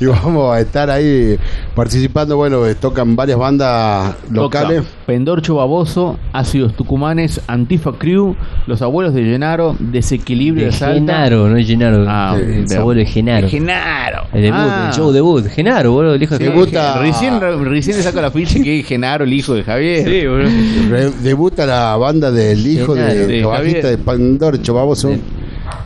[0.00, 1.38] y vamos a estar ahí
[1.74, 2.36] participando.
[2.36, 4.84] Bueno, tocan varias bandas locales.
[4.84, 8.36] Toca Pendorcho Baboso, Ácidos Tucumanes, Antifa Crew,
[8.68, 10.94] Los Abuelos de Llenaro, Desequilibrio de, De Salta.
[11.00, 12.04] Genaro, no es Genaro.
[12.08, 13.46] Ah, el de- abuelo de Genaro.
[13.46, 14.22] de Genaro.
[14.32, 14.86] El debut, Ah.
[14.88, 15.44] el show debut.
[15.48, 17.02] Genaro, boludo, el hijo de Debuta- Genaro.
[17.02, 20.04] Recién, recién le saco la ficha que es Genaro, el hijo de Javier.
[20.04, 20.48] Sí, boludo.
[20.90, 23.84] Re- debuta la banda del hijo Genaro, de bajista Javier.
[23.86, 25.10] de Pandorcho Baboso.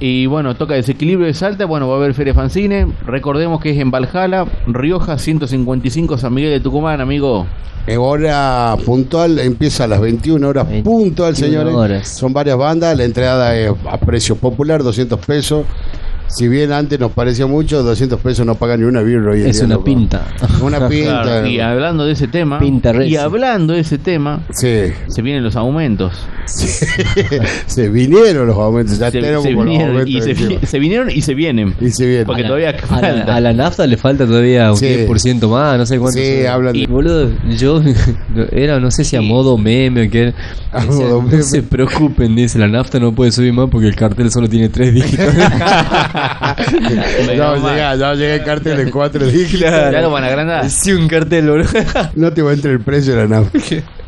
[0.00, 1.64] Y bueno, toca Desequilibrio de Salta.
[1.66, 2.86] Bueno, va a haber Feria Fancine.
[3.06, 7.46] Recordemos que es en Valhalla, Rioja 155, San Miguel de Tucumán, amigo.
[7.86, 11.74] Eh, Hora puntual, empieza a las 21 horas 21 puntual, señores.
[11.74, 12.08] horas.
[12.08, 15.66] Son varias bandas, la entrada es a precio popular, 200 pesos.
[16.28, 19.46] Si bien antes nos parecía mucho, 200 pesos no pagan ni una birra hoy en
[19.48, 19.84] Es día, una loco.
[19.84, 20.22] pinta.
[20.62, 21.22] Una pinta.
[21.22, 25.44] Claro, y hablando de ese tema, Pinta y hablando de ese tema, Sí, se vienen
[25.44, 26.12] los aumentos.
[27.66, 31.20] se vinieron los aumentos, ya Se, tenemos se los vinieron, aumentos y se, vinieron y
[31.22, 31.74] se vienen.
[31.80, 32.26] Y se vienen.
[32.26, 34.86] Porque A la- todavía a la, a la nafta le falta todavía un Sí.
[34.86, 36.18] 10% más, no sé cuánto.
[36.18, 37.82] Sí, hablan de- Y boludo, yo
[38.52, 39.26] era, no sé si a Sí.
[39.26, 40.22] modo meme o qué.
[40.22, 40.34] era.
[40.72, 41.42] A Decía, modo no meme.
[41.42, 44.92] se preocupen, dice, la nafta no puede subir más porque el cartel solo tiene tres
[44.94, 45.26] dígitos.
[47.36, 49.60] No, llega, no llega el cartel de cuatro dígitos.
[49.60, 50.70] Ya lo van a agrandar.
[50.70, 51.68] sí, un cartel, boludo.
[52.14, 53.58] No te va a entrar el precio de la nafta.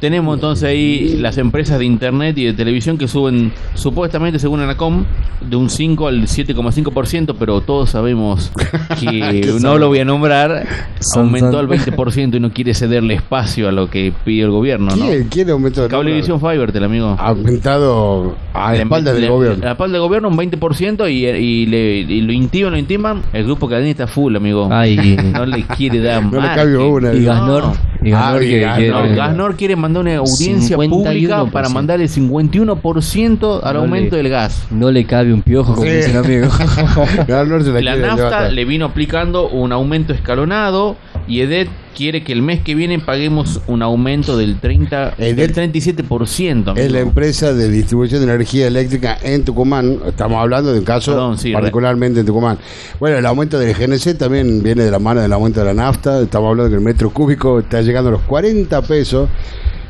[0.01, 5.05] Tenemos entonces ahí las empresas de internet y de televisión que suben supuestamente, según Anacom,
[5.41, 8.53] de un 5 al 7,5%, pero todos sabemos
[9.01, 10.67] que no lo voy a nombrar,
[11.15, 15.07] aumentó al 20% y no quiere cederle espacio a lo que pide el gobierno, ¿no?
[15.07, 17.17] ¿Quién, quién aumentó el Cablevisión Fivertel, amigo.
[17.19, 19.63] Ha aumentado a la espalda del gobierno.
[19.63, 23.23] A la espalda del gobierno un 20% y, y, le, y lo intiman, lo intiman.
[23.33, 24.69] El grupo Cadena está full, amigo.
[24.71, 26.57] Ay, No le quiere dar No le margen.
[26.57, 27.13] cabe una.
[27.15, 27.27] y No.
[27.33, 27.65] Gasnor,
[28.03, 30.89] y Gasnor Ah, y que Gasnor, quiere- No, Gasnor quiere mandar una audiencia 51%.
[30.91, 34.67] pública para mandar el 51% al No aumento le- del gas.
[34.71, 35.97] no le cabe un piojo, como Sí.
[35.97, 36.49] dice el amigo.
[37.29, 40.97] Gasnor se la La nafta le vino aplicando un aumento escalonado
[41.27, 45.73] y EDET quiere que el mes que viene paguemos un aumento del 30 EDET del
[45.73, 46.77] 37%.
[46.77, 46.99] Es la amigo.
[46.99, 49.99] empresa de distribución de energía eléctrica en Tucumán.
[50.07, 52.59] Estamos hablando de un caso Perdón, sí, particularmente en Tucumán.
[53.01, 56.21] Bueno, el aumento del GNC también viene de la mano del aumento de la nafta.
[56.21, 59.29] Estamos hablando que el metro cúbico está llegando a los 40 pesos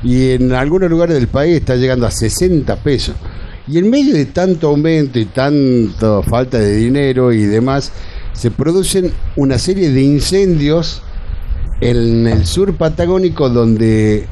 [0.02, 3.16] y en algunos lugares del país está llegando a 60 pesos.
[3.68, 7.92] Y en medio de tanto aumento y tanta falta de dinero y demás,
[8.32, 11.02] se producen una serie de incendios
[11.80, 14.26] en el sur patagónico donde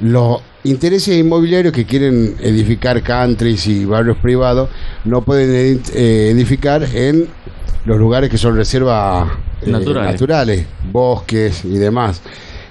[0.00, 4.68] los intereses inmobiliarios que quieren edificar countries y barrios privados
[5.04, 7.28] no pueden eh, edificar en
[7.84, 9.28] los lugares que son reservas
[9.62, 10.12] eh, Naturales.
[10.12, 12.20] naturales, bosques y demás.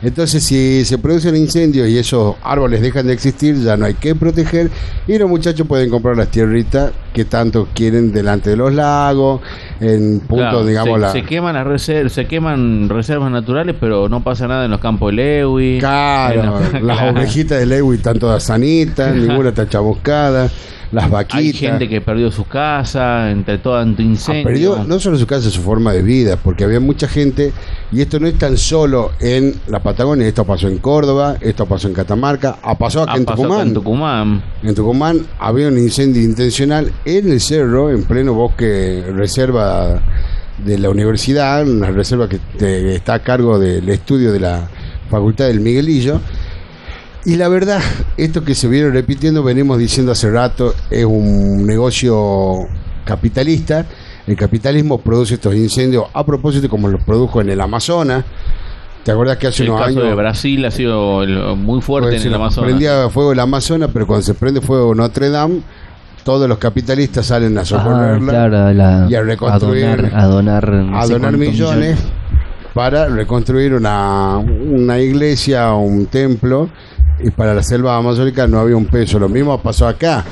[0.05, 4.13] Entonces, si se producen incendios y esos árboles dejan de existir, ya no hay que
[4.13, 4.69] proteger.
[5.07, 9.41] Y los muchachos pueden comprar las tierritas que tanto quieren delante de los lagos,
[9.79, 11.11] en puntos, Claro, digamos, se, la...
[11.11, 15.09] se queman las reservas, se queman reservas naturales, pero no pasa nada en los campos
[15.09, 15.79] de Lewy.
[15.85, 20.51] Claro, las ovejitas de Lewy están todas sanitas, ninguna está chamuscada,
[20.95, 21.37] las vaquitas.
[21.39, 24.83] Hay gente que perdió su casa entre todo tanto Ah, incendio.
[24.87, 27.51] no solo su casa, su forma de vida, porque había mucha gente,
[27.91, 31.87] y esto no es tan solo en la Patagonia, esto pasó en Córdoba, esto pasó
[31.87, 33.67] en Catamarca, ha pasado acá en pasó Tucumán.
[33.67, 34.43] en Tucumán.
[34.63, 40.01] En Tucumán había un incendio intencional en el cerro, en pleno bosque reserva
[40.65, 44.69] de la universidad, una reserva que te- está a cargo del estudio de la
[45.09, 46.19] Facultad del Miguelillo.
[47.25, 47.81] Y la verdad,
[48.17, 52.67] esto que se viene repitiendo, venimos diciendo hace rato, es un negocio
[53.03, 53.85] capitalista.
[54.27, 58.23] El capitalismo produce estos incendios a propósito como los produjo en el Amazonas.
[59.03, 60.09] ¿Te acuerdas que hace El unos caso años...
[60.09, 62.67] de Brasil ha sido el- muy fuerte Pues, en el se Amazonas.
[62.69, 65.61] Prendía fuego el Amazonas, pero cuando se prende fuego Notre Dame,
[66.23, 70.25] todos los capitalistas salen a Ah, socorrerla claro, la- y a reconstruir- a donar, a
[70.25, 71.99] donar, no a sé donar cuántos millones
[72.73, 76.69] para reconstruir una, una iglesia o un templo
[77.19, 79.19] y para la selva amazónica no había un peso.
[79.19, 80.23] Lo mismo pasó acá.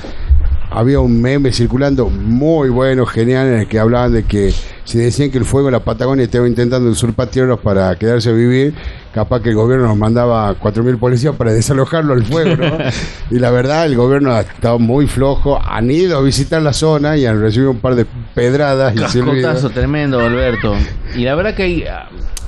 [0.69, 4.53] Había un meme circulando muy bueno, genial, en el que hablaban de que
[4.83, 8.33] si decían que el fuego en la Patagonia estaba intentando usurpar tierras para quedarse a
[8.33, 8.73] vivir,
[9.13, 12.77] capaz que el gobierno nos mandaba 4.000 policías para desalojarlo al fuego, ¿no?
[13.31, 17.15] y la verdad, el gobierno ha estado muy flojo, han ido a visitar la zona
[17.15, 18.99] y han recibido un par de pedradas y.
[18.99, 20.73] Cascotazo tremendo, Alberto.
[21.15, 21.85] Y la verdad que hay,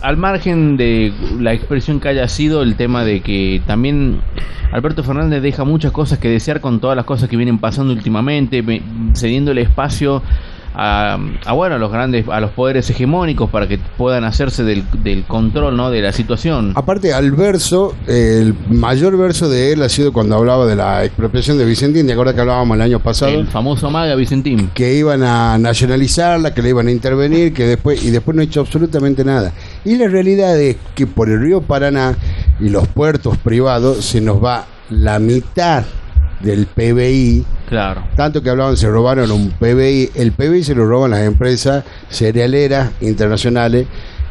[0.01, 4.21] al margen de la expresión que haya sido, el tema de que también
[4.71, 8.63] Alberto Fernández deja muchas cosas que desear con todas las cosas que vienen pasando últimamente,
[9.13, 10.23] cediendo el espacio
[10.75, 14.83] a, a, bueno a los grandes, a los poderes hegemónicos para que puedan hacerse del,
[15.03, 15.89] del control, ¿no?
[15.89, 16.73] De la situación.
[16.75, 21.57] Aparte, al verso, el mayor verso de él ha sido cuando hablaba de la expropiación
[21.57, 22.05] de Vicentín.
[22.07, 23.31] ¿Te acuerdas que hablábamos el año pasado?
[23.31, 24.69] El famoso maga Vicentín.
[24.73, 28.45] Que iban a nacionalizarla, que le iban a intervenir, que después y después no ha
[28.45, 29.53] hecho absolutamente nada.
[29.83, 32.15] Y la realidad es que por el río Paraná
[32.59, 35.83] y los puertos privados se nos va la mitad
[36.41, 38.03] del PBI Claro.
[38.15, 40.11] tanto que hablaban, se robaron un PBI.
[40.15, 43.87] El PBI se lo roban las empresas cerealeras internacionales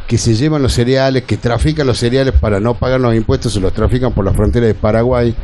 [0.06, 3.60] que se llevan los cereales, que trafican los cereales para no pagar los impuestos, se
[3.60, 5.34] los trafican por la frontera de Paraguay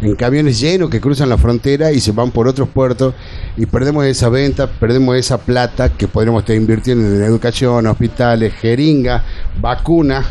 [0.00, 3.14] en camiones llenos que cruzan la frontera y se van por otros puertos
[3.56, 9.22] y perdemos esa venta, perdemos esa plata que podríamos estar invirtiendo en educación, hospitales, jeringas,
[9.60, 10.26] vacunas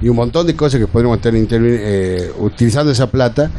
[0.00, 3.50] y un montón de cosas que podríamos estar eh, utilizando esa plata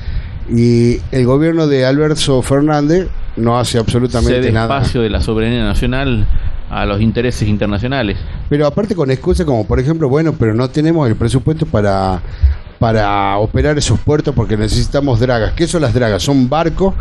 [0.50, 4.78] y el gobierno de Alberto Fernández no hace absolutamente Cede nada.
[4.78, 6.28] espacio de la soberanía nacional
[6.70, 8.18] a los intereses internacionales.
[8.50, 12.22] Pero aparte con excusas como por ejemplo, bueno, pero no tenemos el presupuesto para
[12.80, 15.54] para operar esos puertos porque necesitamos dragas.
[15.54, 16.22] ¿Qué son las dragas?
[16.22, 16.94] Son barcos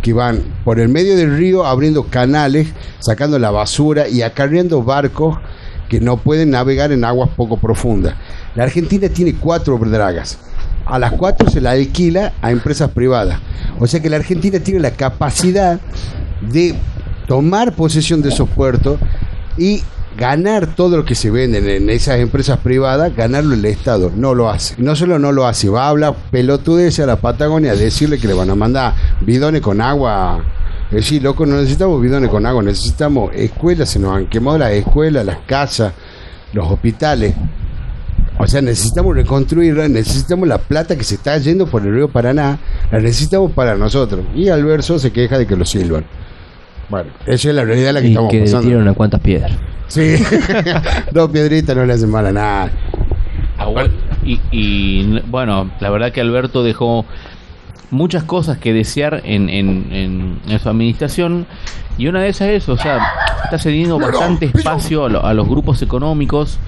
[0.00, 2.68] que van por el medio del río abriendo canales,
[3.00, 5.36] sacando la basura y acarreando barcos
[5.90, 8.14] que no pueden navegar en aguas poco profundas.
[8.54, 10.38] La Argentina tiene cuatro dragas.
[10.86, 13.40] A las cuatro se la alquila a empresas privadas.
[13.78, 15.80] O sea que la Argentina tiene la capacidad
[16.40, 16.74] de
[17.26, 18.98] tomar posesión de esos puertos
[19.58, 19.82] y
[20.16, 24.10] ganar todo lo que se venden en esas empresas privadas, ganarlo el Estado.
[24.14, 24.74] No lo hace.
[24.78, 28.28] No solo no lo hace, va a hablar pelotudes a la Patagonia a decirle que
[28.28, 30.42] le van a mandar bidones con agua.
[30.90, 34.28] Es decir, loco, no necesitamos bidones con agua, necesitamos escuelas, se nos han
[34.58, 35.92] las escuelas, las casas,
[36.52, 37.34] los hospitales.
[38.38, 42.58] O sea, necesitamos reconstruirla, necesitamos la plata que se está yendo por el río Paraná,
[42.92, 44.24] la necesitamos para nosotros.
[44.34, 46.04] Y Alverso se queja de que lo silban.
[46.88, 48.66] Bueno, esa es la realidad en la que Y estamos que pasando.
[48.68, 49.52] tiran unas cuantas piedras.
[49.88, 50.16] Sí,
[51.12, 52.70] dos piedritas no le hacen mal a nada.
[54.24, 57.04] Y, y, bueno, la verdad que Alberto dejó
[57.90, 61.46] muchas cosas que desear en, en, en- en su administración
[61.98, 62.98] y una de esas es, o sea,
[63.44, 66.58] está cediendo bastante espacio a, lo- a los grupos económicos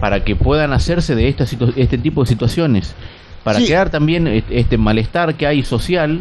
[0.00, 1.44] para que puedan hacerse de esta
[1.76, 2.94] este tipo de situaciones,
[3.44, 3.66] para Sí.
[3.66, 6.20] crear también este malestar que hay social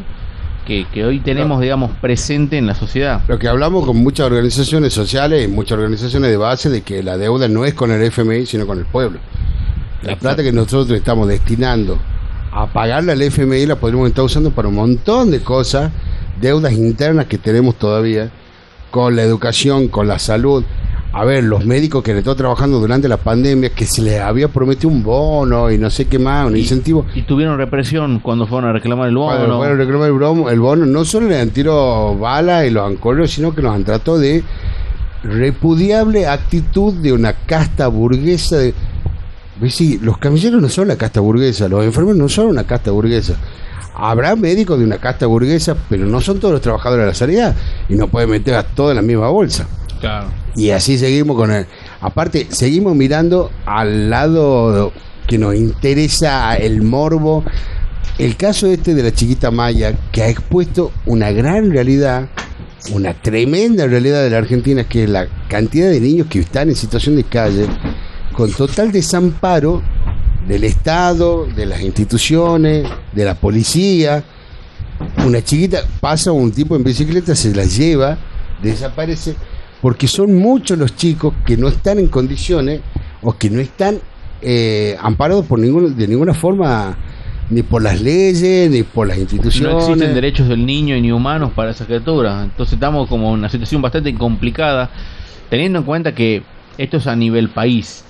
[0.66, 3.22] que, que hoy tenemos, digamos, presente en la sociedad.
[3.28, 7.18] Lo que hablamos con muchas organizaciones sociales y muchas organizaciones de base de que la
[7.18, 9.20] deuda no es con el FMI, sino con el pueblo.
[10.04, 11.98] La plata que nosotros estamos destinando
[12.52, 15.92] a pagarle al FMI la podríamos estar usando para un montón de cosas,
[16.42, 18.30] deudas internas que tenemos todavía,
[18.92, 20.64] con la educación, con la salud.
[21.20, 24.50] A ver, los médicos que le están trabajando durante la pandemia, que se les había
[24.50, 27.06] prometido un bono y no sé qué más, un incentivo.
[27.16, 29.36] Y tuvieron represión cuando fueron a reclamar el bono.
[29.38, 32.70] Cuando fueron a reclamar el, bromo- el bono, no solo le han tirado balas y
[32.70, 34.44] los han corrido, sino que los han tratado de
[35.24, 38.58] repudiable actitud de una casta burguesa.
[38.58, 38.74] De.
[39.70, 43.36] Sí, los camilleros no son la casta burguesa, los enfermeros no son una casta burguesa.
[43.96, 47.56] Habrá médicos de una casta burguesa, pero no son todos los trabajadores de la sanidad
[47.90, 49.68] y no pueden meter a todos en la misma bolsa.
[50.56, 51.66] Y así seguimos con el.
[52.02, 54.92] Aparte, seguimos mirando al lado
[55.28, 57.44] que nos interesa el morbo.
[58.18, 62.30] El caso este de la chiquita Maya, que ha expuesto una gran realidad,
[62.92, 66.76] una tremenda realidad de la Argentina, que es la cantidad de niños que están en
[66.76, 67.68] situación de calle,
[68.34, 69.84] con total desamparo
[70.48, 74.24] del Estado, de las instituciones, de la policía.
[75.26, 78.18] Una chiquita pasa un tipo en bicicleta, se la lleva,
[78.64, 79.36] desaparece,
[79.82, 82.82] porque son muchos los chicos que no están en condiciones
[83.22, 84.00] o que no están
[84.42, 86.96] eh, amparados por ningún, de ninguna forma,
[87.50, 89.74] ni por las leyes, ni por las instituciones.
[89.74, 92.44] No existen derechos del niño ni humanos para esa criatura.
[92.44, 94.90] Entonces estamos como en una situación bastante complicada,
[95.50, 96.44] teniendo en cuenta que
[96.78, 98.04] esto es a nivel país.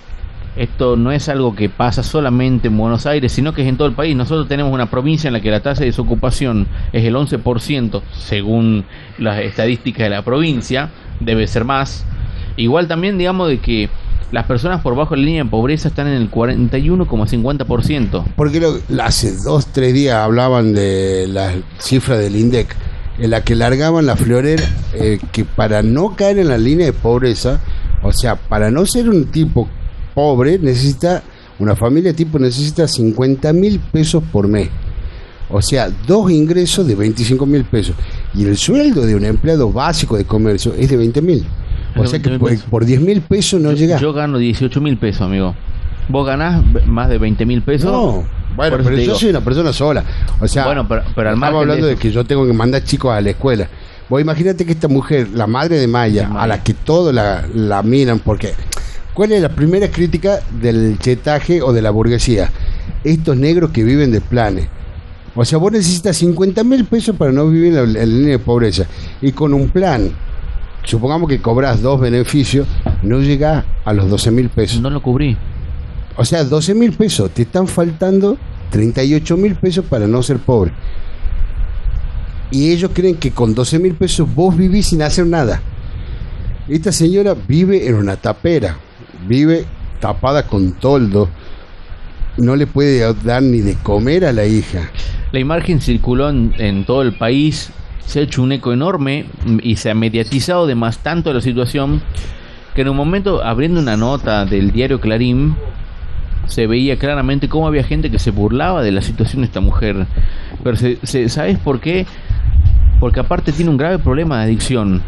[0.56, 3.88] Esto no es algo que pasa solamente en Buenos Aires, sino que es en todo
[3.88, 4.16] el país.
[4.16, 8.84] Nosotros tenemos una provincia en la que la tasa de desocupación es el 11%, según
[9.20, 10.90] las estadísticas de la provincia,
[11.20, 12.04] debe ser más.
[12.58, 13.90] Igual también digamos de que
[14.32, 18.26] las personas por bajo la línea de pobreza están en el 41,50%.
[18.36, 22.76] Porque lo- hace dos, tres días hablaban de la cifra del INDEC,
[23.20, 24.64] en la que largaban la florera,
[24.94, 27.60] eh, que para no caer en la línea de pobreza,
[28.04, 29.68] o sea, para no ser un tipo
[30.14, 31.24] pobre, necesita,
[31.60, 34.70] una familia tipo necesita 50 mil pesos por mes.
[35.50, 37.96] O sea, dos ingresos de 25 mil pesos.
[38.36, 41.46] Y el sueldo de un empleado básico de comercio es de 20 mil.
[41.96, 43.98] O sea que 20.000 por, por 10 mil pesos no llega.
[44.00, 45.56] yo gano 18 mil pesos, amigo.
[46.10, 47.92] ¿Vos ganás más de 20 mil pesos?
[47.92, 48.24] No,
[48.56, 49.16] bueno, pero yo digo.
[49.16, 50.04] soy una persona sola.
[50.40, 52.84] O sea, Bueno, pero- pero al estamos de hablando de, que yo tengo que mandar
[52.84, 53.68] chicos a la escuela.
[54.10, 56.42] Vos imagínate que esta mujer, la madre de Maya, De Maya.
[56.44, 58.54] a la que todos la, la miran, porque
[59.14, 62.50] ¿cuál es la primera crítica del chetaje o de la burguesía?
[63.04, 64.68] Estos negros que viven de planes.
[65.40, 68.88] O sea, vos necesitas 50 mil pesos para no vivir en la, línea de pobreza.
[69.22, 70.10] Y con un plan,
[70.84, 72.68] supongamos que cobras dos beneficios,
[73.04, 74.82] no llega a los 12 mil pesos.
[74.82, 75.38] No lo cubrí.
[76.18, 77.30] O sea, 12 mil pesos.
[77.30, 78.36] Te están faltando
[78.72, 80.72] 38 mil pesos para no ser pobre.
[82.50, 85.62] Y ellos creen que con 12 mil pesos vos vivís sin hacer nada.
[86.68, 88.76] Esta señora vive en una tapera.
[89.28, 89.66] Vive
[90.00, 91.30] tapada con toldo.
[92.38, 94.90] No le puede dar ni de comer a la hija.
[95.32, 97.72] La imagen circuló en, en todo el país,
[98.06, 99.26] se ha hecho un eco enorme
[99.64, 102.02] y se ha mediatizado de más tanto la situación
[102.76, 105.56] que en un momento, abriendo una nota del diario Clarín,
[106.46, 110.06] se veía claramente cómo había gente que se burlaba de la situación de esta mujer.
[110.64, 112.06] Pero se, se- ¿sabes por qué?
[113.00, 115.02] Porque aparte tiene un grave problema de adicción.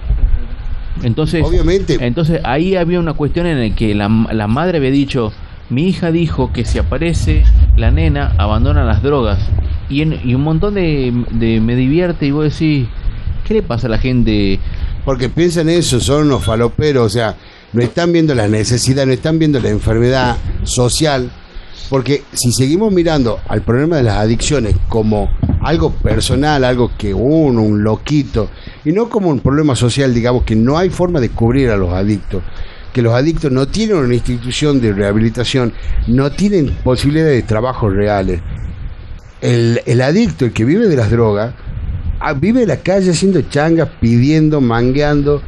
[1.04, 1.98] Entonces, Obviamente.
[2.02, 5.32] entonces ahí había una cuestión en la que la, la madre había dicho,
[5.70, 7.44] mi hija dijo que si aparece
[7.78, 9.40] la nena, abandona las drogas.
[9.90, 12.88] Y, en- y un montón de, de me divierte y vos decís,
[13.48, 14.60] ¿qué le pasa a la gente?
[15.06, 17.36] Porque piensan eso, son unos faloperos, o sea,
[17.74, 21.30] no están viendo la necesidad, no están viendo la enfermedad social.
[21.90, 25.28] Porque si seguimos mirando al problema de las adicciones como
[25.62, 28.50] algo personal, algo que uno, un loquito,
[28.86, 31.92] y no como un problema social, digamos que no hay forma de cubrir a los
[31.92, 32.44] adictos.
[32.94, 35.74] Que los adictos no tienen una institución de rehabilitación,
[36.08, 38.42] no tienen posibilidades de trabajos reales.
[39.42, 41.54] El, el adicto, el que vive de las drogas,
[42.20, 45.42] ah, vive en la calle haciendo changas, pidiendo, mangueando.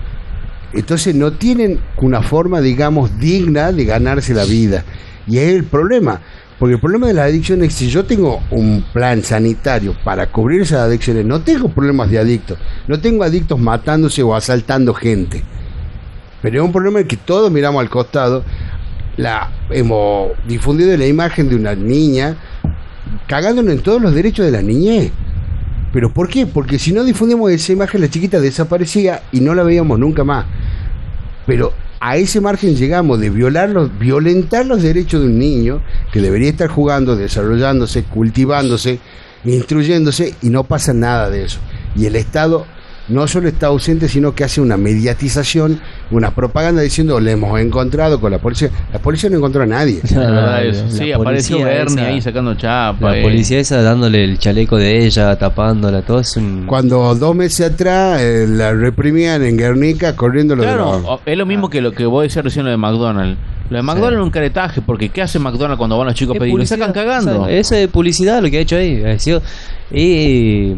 [0.74, 4.86] Entonces no tienen una forma, digamos, digna de ganarse la vida.
[5.28, 6.22] Y es el problema.
[6.58, 10.28] Porque el problema de las adicciones es que si yo tengo un plan sanitario para
[10.28, 12.60] cubrir esas adicciones, no tengo problemas de adictos.
[12.88, 15.44] No tengo adictos matándose o asaltando gente.
[16.42, 18.44] Pero es un problema en que todos miramos al costado.
[19.18, 22.38] La, hemos difundido la imagen de una niña
[23.28, 25.12] cagándonos en todos los derechos de la niñez.
[25.94, 26.48] ¿Pero por qué?
[26.48, 30.46] Porque si no difundimos esa imagen, la chiquita desaparecía y no la veíamos nunca más.
[31.46, 35.82] Pero a ese margen llegamos de violar los, violentar los derechos de un niño
[36.12, 39.00] que debería estar jugando, desarrollándose, cultivándose,
[39.44, 41.60] instruyéndose y no pasa nada de eso.
[41.96, 42.66] Y el Estado
[43.12, 48.20] no solo está ausente, sino que hace una mediatización, una propaganda diciendo le hemos encontrado
[48.20, 48.70] con la policía.
[48.92, 50.00] La policía no encontró a nadie.
[50.12, 53.12] La verdad La- sí, apareció Bernie ahí sacando chapa.
[53.12, 53.22] La eh.
[53.22, 56.66] policía esa dándole el chaleco de ella, tapándola, todo es un...
[56.68, 61.22] Cuando dos meses atrás eh, la reprimían en Guernica corriendo lo de Claro, los- o-
[61.26, 63.38] es lo mismo que lo que vos decías recién lo de McDonald's.
[63.70, 66.40] Lo de McDonald's es un caretaje, porque ¿qué hace McDonald's cuando van los chicos a
[66.40, 66.52] pedir?
[66.52, 67.42] Lo publicidad, sacan cagando.
[67.44, 69.02] o sea, Eso es publicidad lo que ha hecho ahí.
[69.04, 69.42] Ha sido,
[69.92, 70.76] eh,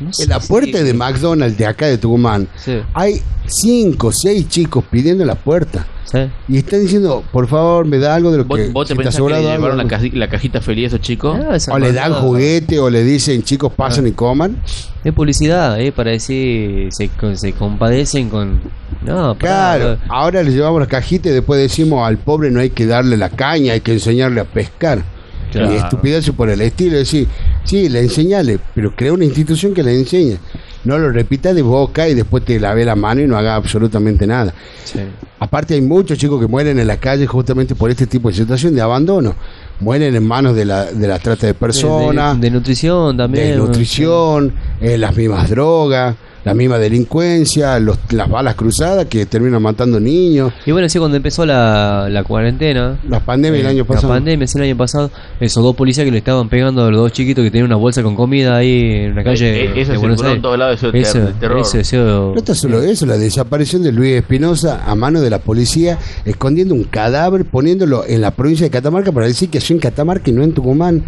[0.00, 4.12] no sé En la si- puerta de McDonald's de acá de Tucumán Sí, hay cinco,
[4.12, 5.86] seis chicos pidiendo la puerta.
[6.04, 6.18] sí.
[6.48, 8.98] Y están diciendo, por favor, me da algo de lo ¿Vos, que vos te si
[8.98, 9.88] pensás que llevaron la, algo".
[9.96, 11.38] caji- la cajita feliz a esos chicos?
[11.48, 14.56] Ah, esa O le dan juguete o le dicen, chicos, pasen y coman.
[15.04, 18.60] Es publicidad, eh, para decir, se, se compadecen con...
[19.02, 22.84] No, Claro, ahora le llevamos la cajita y después decimos al pobre no hay que
[22.86, 25.02] darle la caña, hay que enseñarle a pescar.
[25.50, 25.72] Claro.
[25.72, 27.26] Y estupideces por el estilo, decir,
[27.64, 30.38] sí, le enseñale, pero crea una institución que le enseñe.
[30.82, 34.26] No lo repita de boca y después te lave la mano y no haga absolutamente
[34.26, 34.54] nada.
[34.84, 35.00] Sí.
[35.38, 38.74] Aparte hay muchos chicos que mueren en la calle justamente por este tipo de situación
[38.74, 39.34] de abandono.
[39.80, 43.48] Mueren en manos de la, de la trata de personas, De, de nutrición también.
[43.50, 49.60] de nutrición, eh, las mismas drogas, la misma delincuencia, los- las balas cruzadas que terminan
[49.62, 54.08] matando niños, Y bueno, sí, cuando empezó la, la cuarentena, las pandemias el año pasado.
[54.08, 57.00] La pandemia, sí, el año pasado, esos dos policías que le estaban pegando a los
[57.00, 59.64] dos chiquitos que tenían una bolsa con comida ahí en la calle.
[59.64, 60.42] Eh, eso de Buenos en Aires.
[60.42, 61.58] todos lados, eso Eso, ter- terror.
[61.60, 65.38] eso, eso- No está solo eso, la desaparición de Luis Espinosa a mano de la
[65.40, 69.78] policía, escondiendo un cadáver, poniéndolo en la provincia de Catamarca para decir que es en
[69.78, 71.02] Catamarca y no en Tucumán.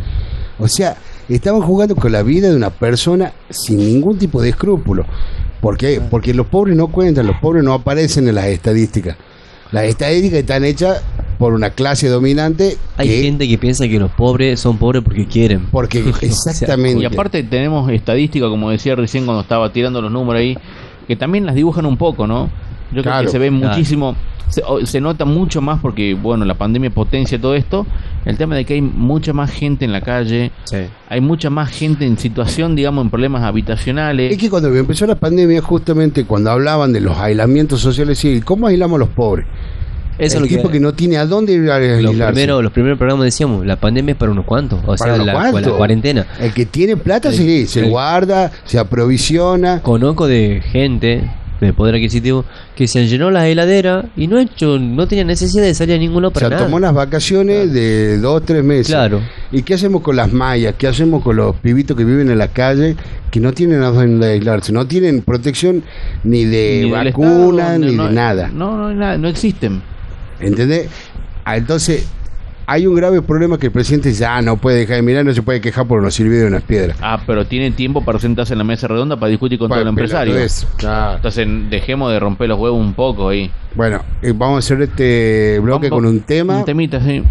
[0.59, 0.97] O sea,
[1.35, 5.05] estaban jugando con la vida de una persona sin ningún tipo de escrúpulo.
[5.61, 6.01] ¿Por qué?
[6.11, 9.17] Porque los pobres no cuentan, los pobres no aparecen en las estadísticas.
[9.71, 11.01] Las estadísticas están hechas
[11.39, 15.27] por una clase dominante Hay que- gente que piensa que los pobres son pobres porque
[15.27, 15.67] quieren.
[15.71, 20.59] porque exactamente Y aparte tenemos estadística, como decía recién cuando estaba tirando los números ahí,
[21.09, 22.47] que también las dibujan un poco, ¿no?
[22.91, 23.25] Yo creo Claro.
[23.27, 23.69] que se ve Claro.
[23.69, 24.15] muchísimo,
[24.53, 27.87] se, o- se nota mucho más porque, bueno, la pandemia potencia todo esto,
[28.27, 30.77] el tema de que hay mucha más gente en la calle, Sí.
[31.09, 34.31] hay mucha más gente en situación, digamos, en problemas habitacionales.
[34.33, 38.67] Es que cuando empezó la pandemia, justamente cuando hablaban de los aislamientos sociales, sí, ¿cómo
[38.67, 39.47] aislamos a los pobres?
[40.19, 42.33] Eso el es lo tipo que, no tiene a dónde ir a Los aislarse.
[42.35, 44.79] primeros, los primeros programas decíamos, la pandemia es para unos cuantos.
[44.81, 45.63] O Para sea, unos la, cuantos.
[45.63, 46.27] la cuarentena.
[46.39, 49.81] El que tiene plata, El- sí, se el- guarda, se aprovisiona.
[49.83, 51.31] Conozco de gente
[51.69, 52.45] de poder adquisitivo
[52.77, 56.23] que se llenó la heladera y no hecho, no tenía necesidad de salir a ningún
[56.23, 56.65] lado Se para nada.
[56.65, 58.89] tomó unas vacaciones de dos, tres meses.
[58.89, 59.21] Claro.
[59.51, 60.75] ¿Y qué hacemos con las mallas?
[60.79, 62.97] ¿Qué hacemos con los pibitos que viven en la calle
[63.31, 64.73] que no tienen a dónde aislarse?
[64.73, 65.83] No tienen protección
[66.25, 68.51] ni de Ni vacuna, Estado, ni no- de nada.
[68.53, 69.83] No, no, nada, no existen.
[70.41, 70.89] ¿Entendés?
[71.45, 72.07] Ah, entonces,
[72.73, 75.43] hay un grave problema que el presidente ya no puede dejar de mirar, no se
[75.43, 76.97] puede quejar por unos silbidos de unas piedras.
[77.03, 79.89] Ah, pero tiene tiempo para sentarse en la mesa redonda para discutir con todo el
[79.89, 80.35] empresario.
[80.39, 83.51] Entonces dejemos de romper los huevos un poco ahí.
[83.75, 86.59] Bueno, eh, vamos a hacer este bloque Vamos- con un tema.
[86.59, 87.23] Un temita, sí.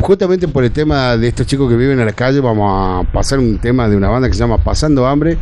[0.00, 3.38] Justamente por el tema de estos chicos que viven en la calle, vamos a pasar
[3.38, 5.38] un tema de una banda que se llama Pasando Hambre.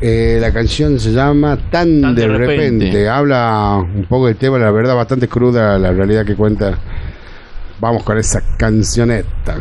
[0.00, 2.84] Eh, la canción se llama Tan, Tan de, de repente.
[2.86, 3.08] repente.
[3.08, 6.78] Habla un poco del tema, la verdad, bastante cruda la realidad que cuenta.
[7.82, 9.56] Vamos con esa cancioneta.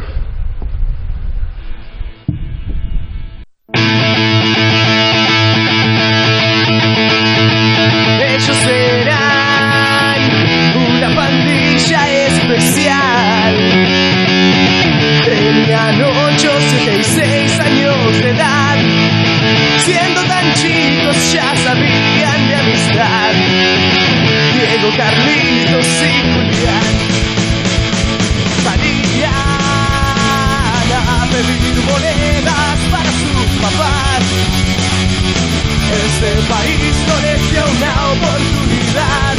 [36.32, 39.36] este país florecía una oportunidad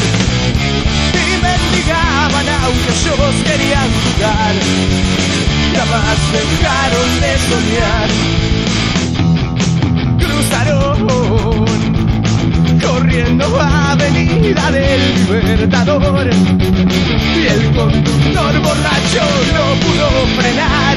[1.15, 4.55] y mendigaban aunque ellos querían jugar.
[5.73, 8.09] Nada más dejaron de soñar.
[10.21, 10.99] Cruzaron
[12.81, 16.27] corriendo avenida del Libertador
[17.37, 19.25] y el conductor borracho
[19.55, 20.97] no pudo frenar.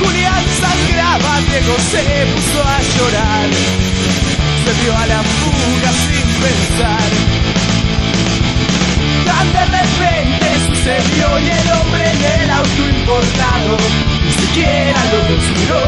[0.00, 2.02] Julián sangraba, Diego se
[2.32, 3.89] puso a llorar
[4.64, 7.10] se dio a la fuga sin pensar.
[9.26, 13.72] Tan de repente sucedió y el hombre en el auto importado
[14.24, 15.20] ni siquiera lo
[15.58, 15.84] miró.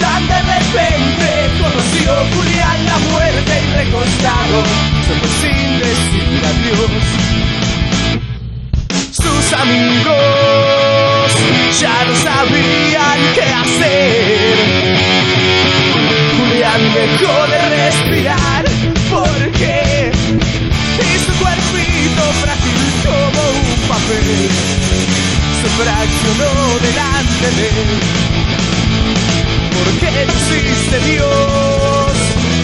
[0.00, 1.26] Tan de repente
[1.60, 4.56] conoció Julián la muerte y recostado
[5.06, 7.04] se fue sin decir adiós.
[9.10, 11.28] Sus amigos
[11.80, 14.44] ya no sabían qué hacer.
[16.44, 18.64] Julián dejó de respirar
[19.10, 24.50] porque y su cuerpito frágil como un papel
[25.60, 28.00] se fraccionó delante de él.
[29.72, 32.12] ¿Por qué no existe Dios?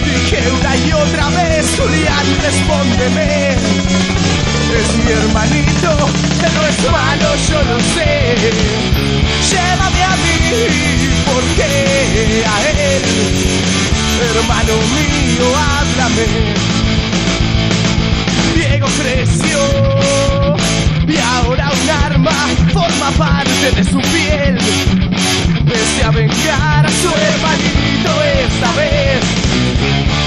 [0.04, 4.19] Dije una y otra vez, Julián, respóndeme.
[4.78, 5.90] Es mi hermanito,
[6.44, 8.36] él no es malo, yo lo sé.
[9.50, 10.38] Llévame a mí,
[11.26, 13.02] ¿por qué a él?
[14.30, 16.26] Hermano mío, háblame.
[18.54, 19.58] Diego creció
[21.08, 22.30] y ahora un arma
[22.72, 24.58] forma parte de su piel.
[25.64, 29.20] Desea vengar a su hermanito esta vez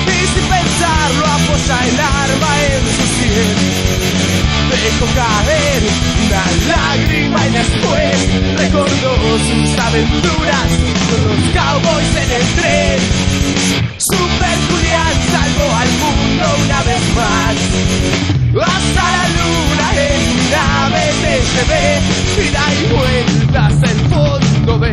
[0.08, 3.93] y sin pensarlo apoya el arma en su sien.
[4.74, 5.84] Dejó caer
[6.26, 8.16] una lágrima y después
[8.58, 10.68] recordó sus aventuras
[11.10, 13.00] con los cowboys en el tren.
[13.98, 17.56] Super Julián salvó al mundo una vez más.
[18.66, 21.88] Hasta la luna en mi nave te llevé
[22.42, 24.93] y da vueltas el fondo del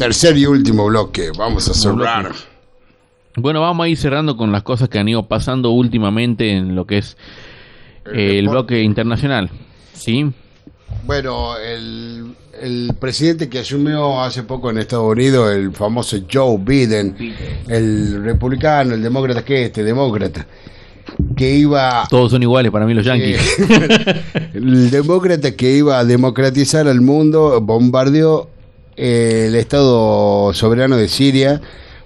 [0.00, 1.30] tercer y último bloque.
[1.36, 2.32] Vamos a cerrar.
[3.36, 6.86] Bueno, vamos a ir cerrando con las cosas que han ido pasando últimamente en lo
[6.86, 7.18] que es
[8.06, 9.50] eh, el bloque internacional.
[9.92, 10.32] ¿Sí?
[11.04, 17.14] Bueno, el, el presidente que asumió hace poco en Estados Unidos, el famoso Joe Biden,
[17.68, 20.46] el republicano, el demócrata, que este demócrata,
[21.36, 23.38] que iba Todos son iguales para mí los yankees.
[24.54, 28.59] el demócrata que iba a democratizar al mundo bombardeó eh,
[29.00, 31.60] el Estado soberano de Siria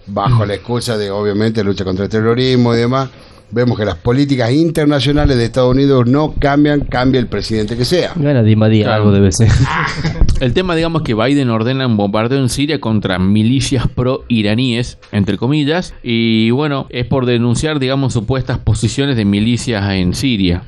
[0.06, 3.08] bajo la excusa de, obviamente, lucha contra el terrorismo y demás.
[3.50, 8.12] Vemos que las políticas internacionales de Estados Unidos no cambian, cambia el presidente que sea.
[8.16, 9.02] Gana Di María, Claro.
[9.04, 9.48] algo debe ser.
[10.40, 15.94] El tema, digamos, que Biden ordena un bombardeo en Siria contra milicias pro-iraníes, entre comillas,
[16.02, 20.62] y bueno, es por denunciar, digamos, supuestas posiciones de milicias en Siria.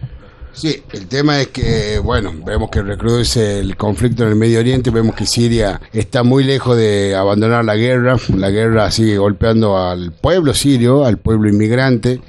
[0.56, 4.90] Sí, el tema es que, bueno, vemos que recrudece el conflicto en el Medio Oriente,
[4.90, 10.12] vemos que Siria está muy lejos de abandonar la guerra, la guerra sigue golpeando al
[10.12, 12.22] pueblo sirio, al pueblo inmigrante,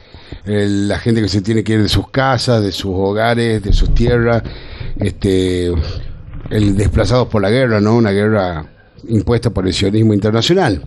[0.44, 3.94] la gente que se tiene que ir de sus casas, de sus hogares, de sus
[3.94, 4.44] tierras,
[4.98, 5.72] este,
[6.50, 7.96] el desplazados por la guerra, ¿no?
[7.96, 8.66] Una guerra
[9.08, 10.84] impuesta por el sionismo internacional.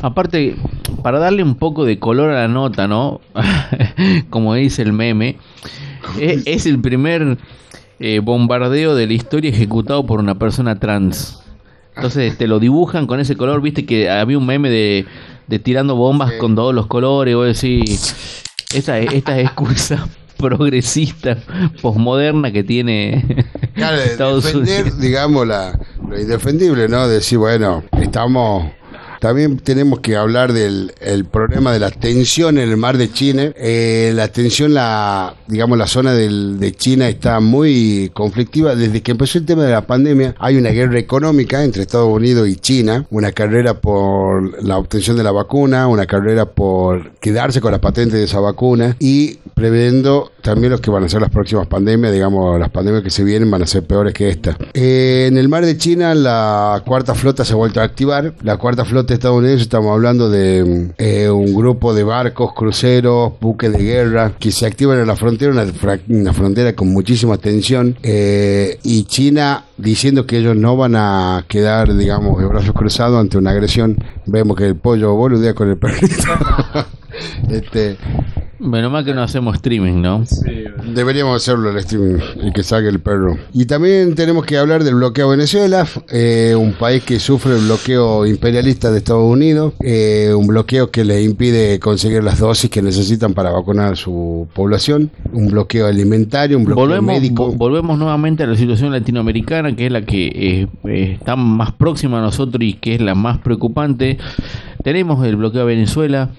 [0.00, 0.54] Aparte,
[1.02, 3.20] para darle un poco de color a la nota, ¿no?
[4.30, 5.38] Como dice el meme,
[6.20, 7.38] es, es el primer
[8.00, 11.40] eh, bombardeo de la historia ejecutado por una persona trans.
[11.96, 15.04] Entonces te lo dibujan con ese color, viste que había un meme de,
[15.48, 18.14] de tirando bombas con todos los colores, o decís,
[18.72, 20.06] esta, esta excusa
[20.36, 21.38] progresista,
[21.82, 23.44] posmoderna que tiene
[23.74, 25.00] Claro, Estados defender, Unidos.
[25.00, 25.76] digamos, la,
[26.08, 27.08] lo indefendible, ¿no?
[27.08, 28.70] Decir, bueno, estamos...
[29.20, 33.52] También tenemos que hablar del el problema de la tensión en el mar de China.
[33.56, 38.74] Eh, la tensión, la, digamos, la zona del- de China está muy conflictiva.
[38.76, 42.48] Desde que empezó el tema de la pandemia, hay una guerra económica entre Estados Unidos
[42.48, 47.72] y China, una carrera por la obtención de la vacuna, una carrera por quedarse con
[47.72, 51.66] la patente de esa vacuna y previendo también los que van a ser las próximas
[51.66, 54.56] pandemias, digamos, las pandemias que se vienen van a ser peores que esta.
[54.72, 58.34] Eh, en el mar de China, la cuarta flota se ha vuelto a activar.
[58.42, 63.82] La cuarta flota estadounidense, estamos hablando de eh, un grupo de barcos, cruceros, buques de
[63.82, 65.66] guerra que se activan en la frontera, una,
[66.08, 67.96] una frontera con muchísima tensión.
[68.02, 73.38] eh, y China diciendo que ellos no van a quedar, digamos, de brazos cruzados ante
[73.38, 73.96] una agresión.
[74.26, 76.24] Vemos que el pollo boludea con el perrito.
[77.50, 77.96] este.
[78.60, 80.24] Menos mal que no hacemos streaming, ¿no?
[80.94, 83.36] Deberíamos hacerlo el streaming y que saque el perro.
[83.52, 87.64] Y también tenemos que hablar del bloqueo a Venezuela, eh, un país que sufre el
[87.66, 92.82] bloqueo imperialista de Estados Unidos, eh, un bloqueo que le impide conseguir las dosis que
[92.82, 97.52] necesitan para vacunar a su población, un bloqueo alimentario, un bloqueo Volvemos, médico.
[97.52, 102.18] vo- volvemos nuevamente a la situación latinoamericana, que es la que eh, está más próxima
[102.18, 104.18] a nosotros y que es la más preocupante.
[104.88, 106.30] Tenemos el bloqueo a Venezuela,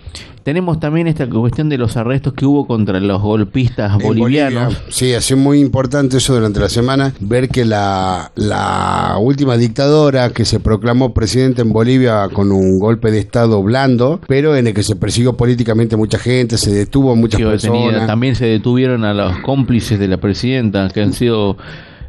[0.42, 4.64] tenemos también esta cuestión de los arrestos que hubo contra los golpistas En bolivianos.
[4.74, 4.86] Bolivia.
[4.90, 10.32] Sí, ha sido muy importante eso durante la semana, ver que la, la última dictadora
[10.32, 14.74] que se proclamó presidente en Bolivia con un golpe de Estado blando, pero en el
[14.74, 17.84] que se persiguió políticamente mucha gente, se detuvo a muchas detenida.
[17.84, 18.08] personas.
[18.08, 21.56] También se detuvieron a los cómplices de la presidenta, que han sido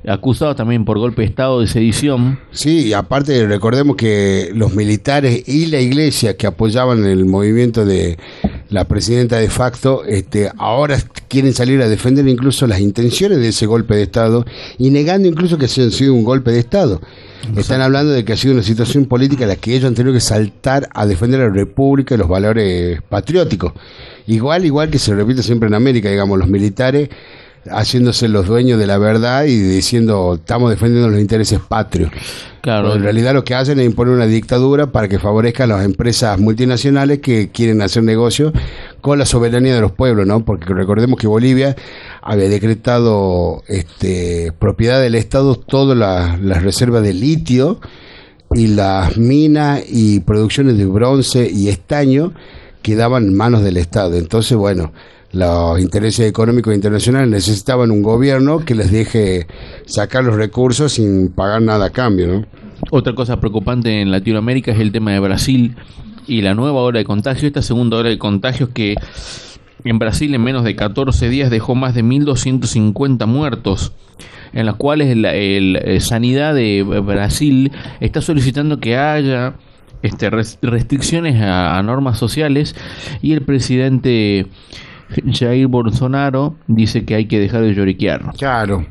[0.07, 2.39] acusados también por golpe de Estado de sedición.
[2.53, 8.19] Sí, y aparte recordemos que los militares y la iglesia que apoyaban el movimiento de
[8.71, 10.99] la presidenta de facto, este, ahora
[11.29, 14.45] quieren salir a defender incluso las intenciones de ese golpe de Estado
[14.79, 17.01] y negando incluso que haya sido un golpe de Estado.
[17.57, 20.13] Están hablando de que ha sido una situación política en la que ellos han tenido
[20.13, 23.73] que saltar a defender a la República y los valores patrióticos.
[24.27, 27.09] Igual, igual que se repite siempre en América, digamos, los militares
[27.71, 32.11] haciéndose los dueños de la verdad y diciendo estamos defendiendo los intereses patrios.
[32.61, 35.67] Claro, Pero en realidad lo que hacen es imponer una dictadura para que favorezca a
[35.67, 38.53] las empresas multinacionales que quieren hacer negocio
[39.01, 40.45] con la soberanía de los pueblos, ¿no?
[40.45, 41.75] Porque recordemos que Bolivia
[42.23, 47.81] había decretado este, propiedad del Estado todas las, las reservas de litio
[48.55, 52.33] y las minas y producciones de bronce y estaño
[52.83, 54.17] quedaban en manos del Estado.
[54.17, 54.93] Entonces, bueno,
[55.33, 59.47] los intereses económicos internacionales necesitaban un gobierno que les deje
[59.87, 62.47] sacar los recursos sin pagar nada a cambio, ¿no?
[62.91, 65.77] Otra cosa preocupante en Latinoamérica es el tema de Brasil
[66.27, 68.95] y la nueva ola de contagio, esta segunda ola de contagios que
[69.85, 73.93] en Brasil en menos de 14 días dejó más de 1.250 muertos,
[74.53, 77.71] en las cuales la el, eh, Sanidad de Brasil
[78.01, 79.55] está solicitando que haya
[80.03, 82.75] este, res- restricciones a normas sociales
[83.23, 84.47] y el presidente
[85.33, 88.33] Jair Bolsonaro dice que hay que dejar de lloriquear.
[88.39, 88.87] Claro.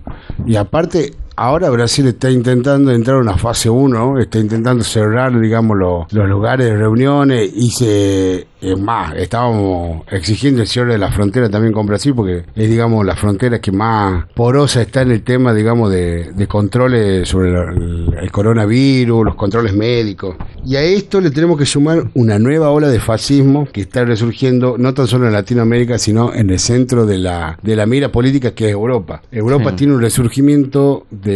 [0.46, 5.78] Y aparte, ahora Brasil está intentando entrar a una fase 1, está intentando cerrar, digamos,
[5.78, 8.48] lo- los lugares de reuniones y se...
[8.62, 13.06] Es más, estábamos exigiendo el cierre de la frontera también con Brasil porque es, digamos,
[13.06, 18.14] la frontera que más porosa está en el tema, digamos, de, de controles sobre el,
[18.22, 20.36] el coronavirus, los controles médicos.
[20.66, 24.76] Y a esto le tenemos que sumar una nueva ola de fascismo que está resurgiendo
[24.78, 28.52] no tan solo en Latinoamérica, sino en el centro de la, de la mira política
[28.52, 29.22] que es Europa.
[29.32, 29.76] Europa Sí.
[29.78, 31.29] tiene un resurgimiento de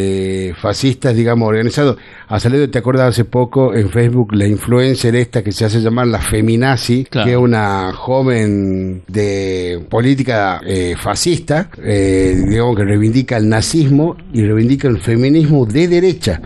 [0.57, 1.97] fascistas, digamos, organizados.
[2.27, 6.07] Ha salido, te acuerdas hace poco en Facebook, la influencer esta que se hace llamar
[6.07, 7.25] la feminazi, Claro.
[7.25, 14.41] que es una joven de política eh, fascista, eh, digamos que reivindica el nazismo y
[14.43, 16.41] reivindica el feminismo de derecha.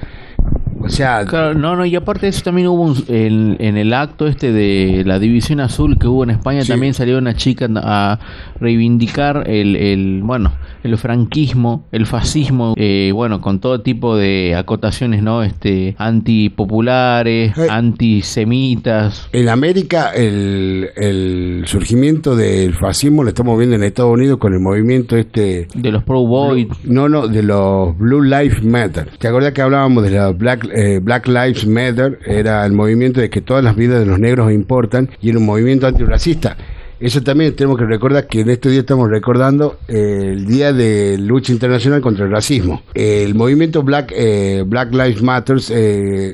[0.88, 3.94] O sea, Claro, no, no, y aparte de eso también hubo un- en, en el
[3.94, 6.70] acto este de la División Azul que hubo en España, Sí.
[6.70, 8.20] también salió una chica a
[8.60, 15.22] reivindicar el, el bueno, el franquismo, el fascismo, eh, bueno, con todo tipo de acotaciones,
[15.22, 15.44] ¿no?
[15.44, 17.68] Este, antipopulares, Eh.
[17.70, 19.28] antisemitas.
[19.34, 24.60] En América el, el surgimiento del fascismo lo estamos viendo en Estados Unidos con el
[24.60, 29.10] movimiento este De los Pro Boys, No, no, de los Blue Lives Matter.
[29.20, 32.20] ¿Te acordás que hablábamos de la Black, eh, Black Lives Matter?
[32.26, 35.46] Era el movimiento de que todas las vidas de los negros importan y era un
[35.46, 36.56] movimiento antirracista.
[37.00, 41.18] Eso también tenemos que recordar que en este día estamos recordando eh, el Día de
[41.20, 42.82] Lucha Internacional contra el Racismo.
[42.94, 45.58] El movimiento Black, eh, Black Lives Matter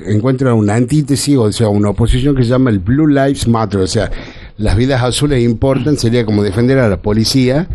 [0.06, 3.86] encuentra una antítesis, o sea, una oposición que se llama el Blue Lives Matter, o
[3.86, 4.10] sea,
[4.56, 7.68] las vidas azules importan, sería como defender a la policía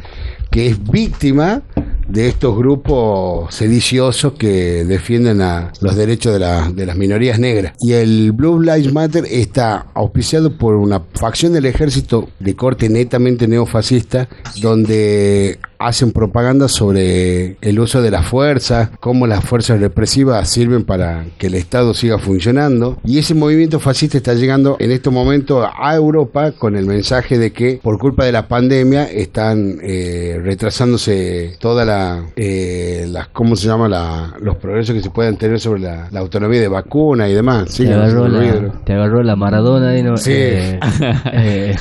[0.50, 1.62] que es víctima
[2.10, 7.74] de estos grupos sediciosos que defienden a los derechos de, la- de las minorías negras.
[7.80, 13.48] Y el Blue Lives Matter está auspiciado por una facción del ejército de corte netamente
[13.48, 14.28] neofascista,
[14.62, 21.26] donde hacen propaganda sobre el uso de la fuerza, cómo las fuerzas represivas sirven para
[21.38, 22.98] que el Estado siga funcionando.
[23.06, 27.54] Y ese movimiento fascista está llegando en este momento a Europa con el mensaje de
[27.54, 31.99] que por culpa de la pandemia están eh, retrasándose toda la,
[32.36, 33.88] eh, las, ¿cómo se llama?
[33.88, 37.70] La, los progresos que se puedan tener sobre la, la autonomía de vacuna y demás.
[37.70, 40.18] Sí, te, agarró la, te agarró la Maradona y no.
[40.18, 40.32] Sí.
[40.34, 40.80] eh,
[41.34, 41.76] eh,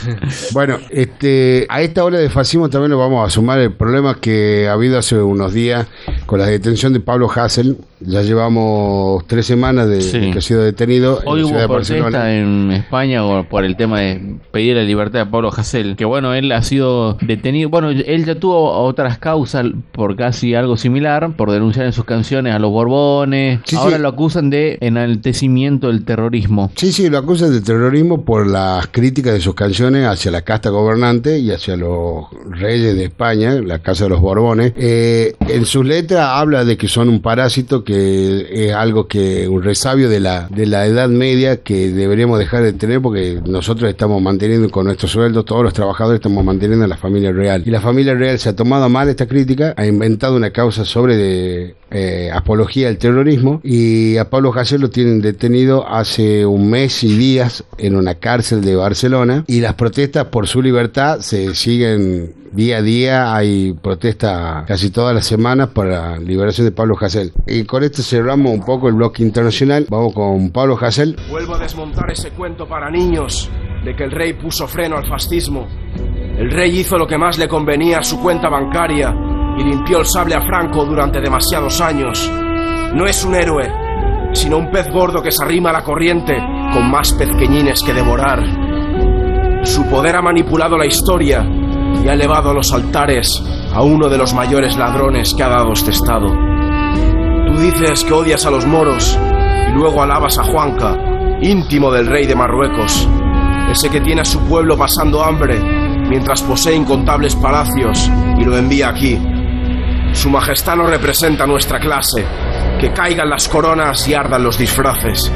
[0.52, 4.66] Bueno, este, a esta ola de fascismo también lo vamos a sumar el problema que
[4.68, 5.86] ha habido hace unos días
[6.26, 7.76] con la detención de Pablo Hassel.
[8.00, 10.30] Ya llevamos tres semanas de, Sí.
[10.30, 13.98] que ha sido detenido Hoy en hubo de protesta en España o por el tema
[14.00, 18.24] de pedir la libertad de Pablo Hasél, que bueno, él ha sido detenido, bueno, él
[18.24, 22.70] ya tuvo otras causas por casi algo similar, por denunciar en sus canciones a los
[22.70, 24.02] Borbones, Sí, ahora sí.
[24.02, 26.70] lo acusan de enaltecimiento del terrorismo.
[26.76, 30.70] Sí, sí, lo acusan de terrorismo por las críticas de sus canciones hacia la casta
[30.70, 34.72] gobernante y hacia los reyes de España, la casa de los Borbones.
[34.76, 39.62] Eh, en sus letras habla de que son un parásito, que es algo que, un
[39.62, 44.20] resabio de la, de la Edad Media que deberíamos dejar de tener porque nosotros estamos
[44.22, 47.62] manteniendo con nuestros sueldos, todos los trabajadores estamos manteniendo a la familia real.
[47.66, 51.16] Y la familia real se ha tomado mal esta crítica, ha inventado una causa sobre
[51.16, 57.02] de, eh, apología al terrorismo y a Pablo Hasél lo tienen detenido hace un mes
[57.02, 62.34] y días en una cárcel de Barcelona y las protestas por su libertad se siguen
[62.52, 67.32] día a día, hay protestas casi todas las semanas para la liberación de Pablo Hasél.
[67.46, 71.16] Y con esto cerramos un poco el bloque internacional, vamos con Pablo Hasél.
[71.30, 73.50] Vuelvo a desmontar ese cuento para niños
[73.84, 75.66] de que el rey puso freno al fascismo.
[76.38, 80.06] El rey hizo lo que más le convenía a su cuenta bancaria y limpió el
[80.06, 82.30] sable a Franco durante demasiados años.
[82.94, 83.70] No es un héroe,
[84.32, 86.36] sino un pez gordo que se arrima a la corriente
[86.72, 88.42] con más pezqueñines que devorar.
[89.64, 91.44] Su poder ha manipulado la historia
[92.02, 93.42] y ha elevado a los altares
[93.74, 96.28] a uno de los mayores ladrones que ha dado este estado.
[97.46, 99.18] Tú dices que odias a los moros
[99.68, 100.96] y luego alabas a Juanca,
[101.40, 103.08] íntimo del rey de Marruecos,
[103.70, 105.60] ese que tiene a su pueblo pasando hambre
[106.08, 109.18] mientras posee incontables palacios y lo envía aquí.
[110.18, 112.24] Su majestad no representa nuestra clase,
[112.80, 115.30] que caigan las coronas y ardan los disfraces.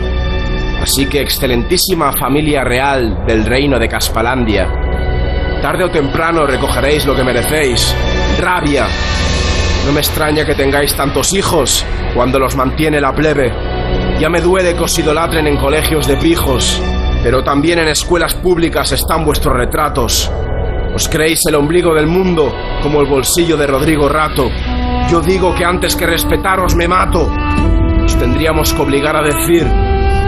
[0.83, 4.68] Así que, excelentísima familia real del reino de Caspalandia,
[5.62, 7.95] tarde o temprano recogeréis lo que merecéis,
[8.41, 8.89] rabia,
[9.87, 13.53] no me extraña que tengáis tantos hijos cuando los mantiene la plebe.
[14.18, 16.83] Ya me duele que os idolatren en colegios de pijos,
[17.22, 20.28] pero también en escuelas públicas están vuestros retratos.
[20.95, 24.51] Os creéis el ombligo del mundo como el bolsillo de Rodrigo Rato.
[25.11, 27.30] Yo digo que antes que respetaros me mato.
[28.05, 29.66] Os tendríamos que obligar a decir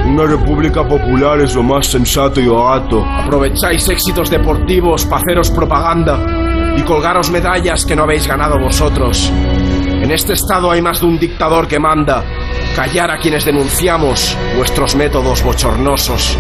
[0.06, 3.02] una república popular es lo más sensato y barato.
[3.02, 9.32] Aprovecháis éxitos deportivos para haceros propaganda y colgaros medallas que no habéis ganado vosotros.
[9.32, 12.22] En este estado hay más de un dictador que manda.
[12.76, 16.38] Callar a quienes denunciamos vuestros métodos bochornosos.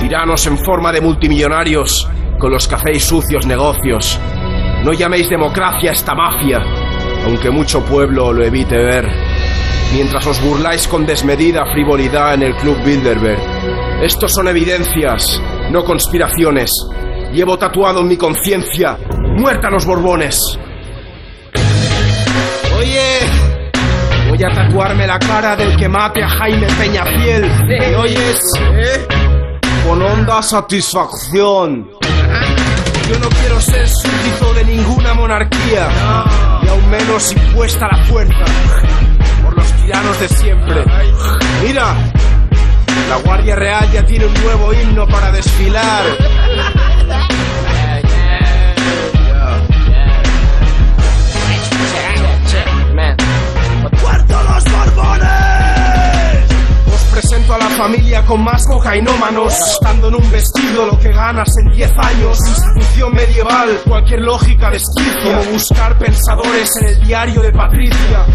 [0.00, 2.08] Tiranos en forma de multimillonarios
[2.44, 4.20] con los que hacéis sucios negocios.
[4.84, 6.62] No llaméis democracia a esta mafia,
[7.24, 9.10] aunque mucho pueblo lo evite ver.
[9.94, 13.40] Mientras os burláis con desmedida frivolidad en el Club Bilderberg.
[14.02, 15.40] Estos son evidencias,
[15.70, 16.70] no conspiraciones.
[17.32, 18.98] Llevo tatuado en mi conciencia,
[19.38, 20.38] muerta los Borbones.
[22.76, 23.20] Oye,
[24.28, 27.50] voy a tatuarme la cara del que mate a Jaime Peñafiel.
[27.66, 28.38] ¿Me oyes?
[29.86, 32.03] Con honda satisfacción.
[33.08, 35.88] Yo no quiero ser súbdito de ninguna monarquía,
[36.62, 38.44] y aún menos impuesta la fuerza
[39.42, 40.84] por los tiranos de siempre.
[41.62, 41.94] Mira,
[43.10, 46.04] la Guardia Real ya tiene un nuevo himno para desfilar.
[57.54, 61.92] A la familia con más cocainómanos, gastando en un vestido lo que ganas en 10
[61.98, 62.38] años.
[62.46, 68.26] Institución medieval, cualquier lógica desquicia, como buscar pensadores en el diario de Patricia.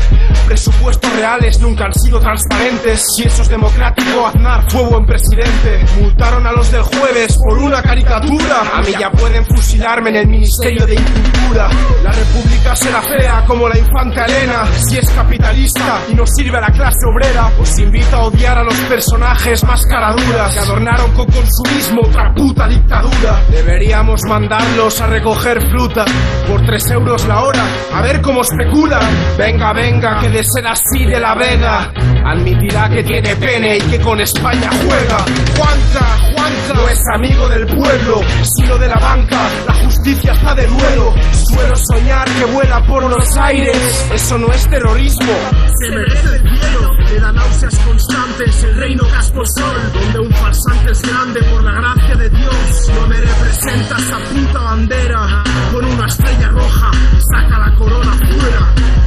[0.45, 3.05] Presupuestos reales nunca han sido transparentes.
[3.15, 5.85] Si eso es democrático, Aznar fue buen presidente.
[5.99, 8.61] Multaron a los del jueves por una caricatura.
[8.73, 11.69] A mí ya pueden fusilarme en el Ministerio de Incultura.
[12.03, 14.65] La república será fea como la infanta Elena.
[14.77, 18.63] Si es capitalista y no sirve a la clase obrera, os invito a odiar a
[18.63, 23.41] los personajes más caraduras que adornaron con consumismo otra puta dictadura.
[23.49, 26.05] Deberíamos mandarlos a recoger fruta
[26.47, 27.63] por 3 euros la hora.
[27.93, 29.01] A ver cómo especulan.
[29.37, 31.91] Venga, venga, que de ser así de la vega
[32.25, 35.17] admitirá que tiene pene y que con España juega.
[35.57, 36.05] Juanca,
[36.35, 39.49] Juanca no es amigo del pueblo, sino de la banca.
[39.67, 41.13] La justicia está de duelo.
[41.31, 44.09] Suelo soñar que vuela por los aires.
[44.13, 45.33] Eso no es terrorismo.
[45.81, 46.93] Se merece el cielo.
[47.09, 52.15] Le da náuseas constantes el reino casposol, donde un farsante es grande por la gracia
[52.15, 52.91] de Dios.
[52.95, 56.91] No me representa esa puta bandera con una estrella roja.
[57.31, 58.98] Saca la corona fuera.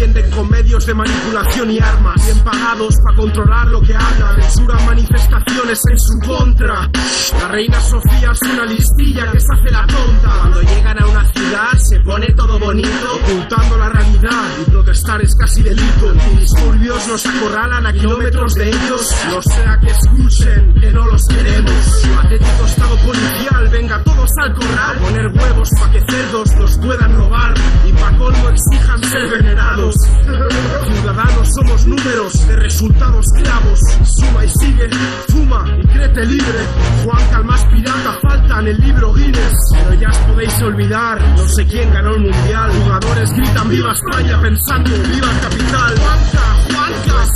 [0.00, 4.42] Los defienden con medios de manipulación y armas, bien pagados para controlar lo que hablan.
[4.42, 6.90] Censuran manifestaciones en su contra.
[7.38, 10.30] La reina Sofía es una listilla que se hace la tonta.
[10.38, 15.34] Cuando llegan a una ciudad se pone todo bonito, ocultando la realidad y protestar es
[15.34, 16.08] casi delito.
[16.08, 19.14] Antidisturbios nos acorralan a kilómetros de ellos.
[19.28, 22.06] No sea que escuchen que no los queremos.
[22.16, 24.96] Patético estado policial, venga todos al corral.
[24.98, 27.54] Poner huevos pa' que cerdos los puedan robar
[27.86, 29.89] y pa' colmo exijan ser venerados.
[29.96, 33.80] Ciudadanos somos números de resultados clavos.
[34.04, 34.88] Suma y sigue,
[35.28, 36.58] fuma y créete libre.
[37.04, 39.54] Juan el más pirata falta en el libro Guinness.
[39.72, 42.70] Pero ya os podéis olvidar, no sé quién ganó el mundial.
[42.82, 45.98] Jugadores gritan viva España pensando viva el capital.
[45.98, 46.59] Juanca,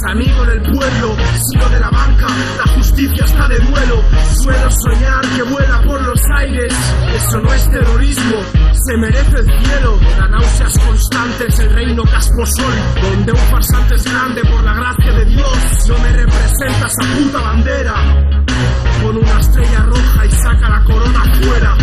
[0.06, 1.16] Amigo del pueblo,
[1.50, 2.26] sino de la banca.
[2.58, 4.02] La justicia está de duelo.
[4.42, 6.72] Suelo soñar que vuela por los aires.
[7.16, 8.36] Eso no es terrorismo,
[8.74, 9.98] se merece el cielo.
[10.16, 15.24] Da náuseas constantes el reino casposol, donde un farsante es grande por la gracia de
[15.24, 15.88] Dios.
[15.88, 17.94] No me representa esa puta bandera.
[19.04, 21.76] Con una estrella roja y saca la corona fuera.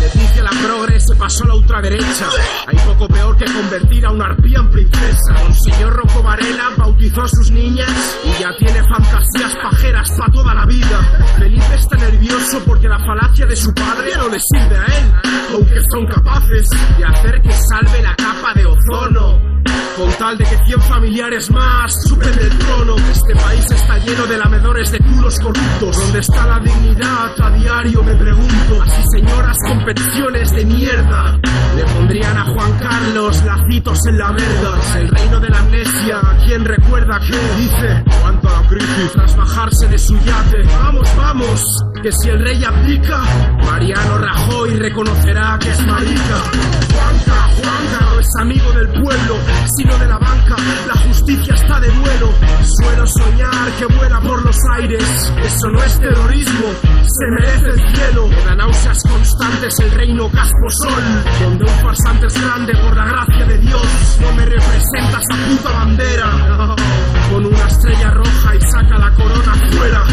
[0.00, 2.26] Leticia la progre se pasó a la ultraderecha.
[2.66, 5.34] Hay poco peor que convertir a una arpía en princesa.
[5.44, 10.66] Monseñor Rocco Varela bautizó a sus niñas y ya tiene fantasías pajeras para toda la
[10.66, 11.24] vida.
[11.38, 15.12] Felipe está nervioso porque la falacia de su padre no le sirve a él,
[15.54, 16.68] aunque son capaces
[16.98, 19.56] de hacer que salve la capa de ozono.
[19.96, 24.36] Con tal de que 100 familiares más suben del trono, este país está lleno de
[24.36, 25.96] lamedores de culos corruptos.
[25.96, 27.40] ¿Dónde está la dignidad?
[27.40, 28.82] A diario me pregunto.
[28.82, 31.38] Así señoras con de mierda.
[31.76, 34.80] Le pondrían a Juan Carlos lacitos en la verga.
[34.96, 38.04] El reino de la amnesia, ¿quién recuerda qué dice?
[38.20, 40.62] Cuanto a la crisis, tras bajarse de su yate.
[40.64, 43.22] Vamos, vamos, que si el rey abdica,
[43.64, 46.42] Mariano Rajoy reconocerá que es marica.
[46.92, 49.36] Juanca, Juanca no es amigo del pueblo,
[49.94, 50.56] de la banca,
[50.86, 52.32] la justicia está de duelo.
[52.62, 56.66] Suelo soñar que vuela por los aires, eso no es terrorismo,
[57.02, 58.28] se merece el cielo.
[58.28, 61.02] Me náuseas constantes el reino casposol,
[61.40, 64.18] donde un farsante es grande por la gracia de Dios.
[64.20, 66.76] No me representa esa puta bandera,
[67.30, 70.04] con una estrella roja y saca la corona fuera.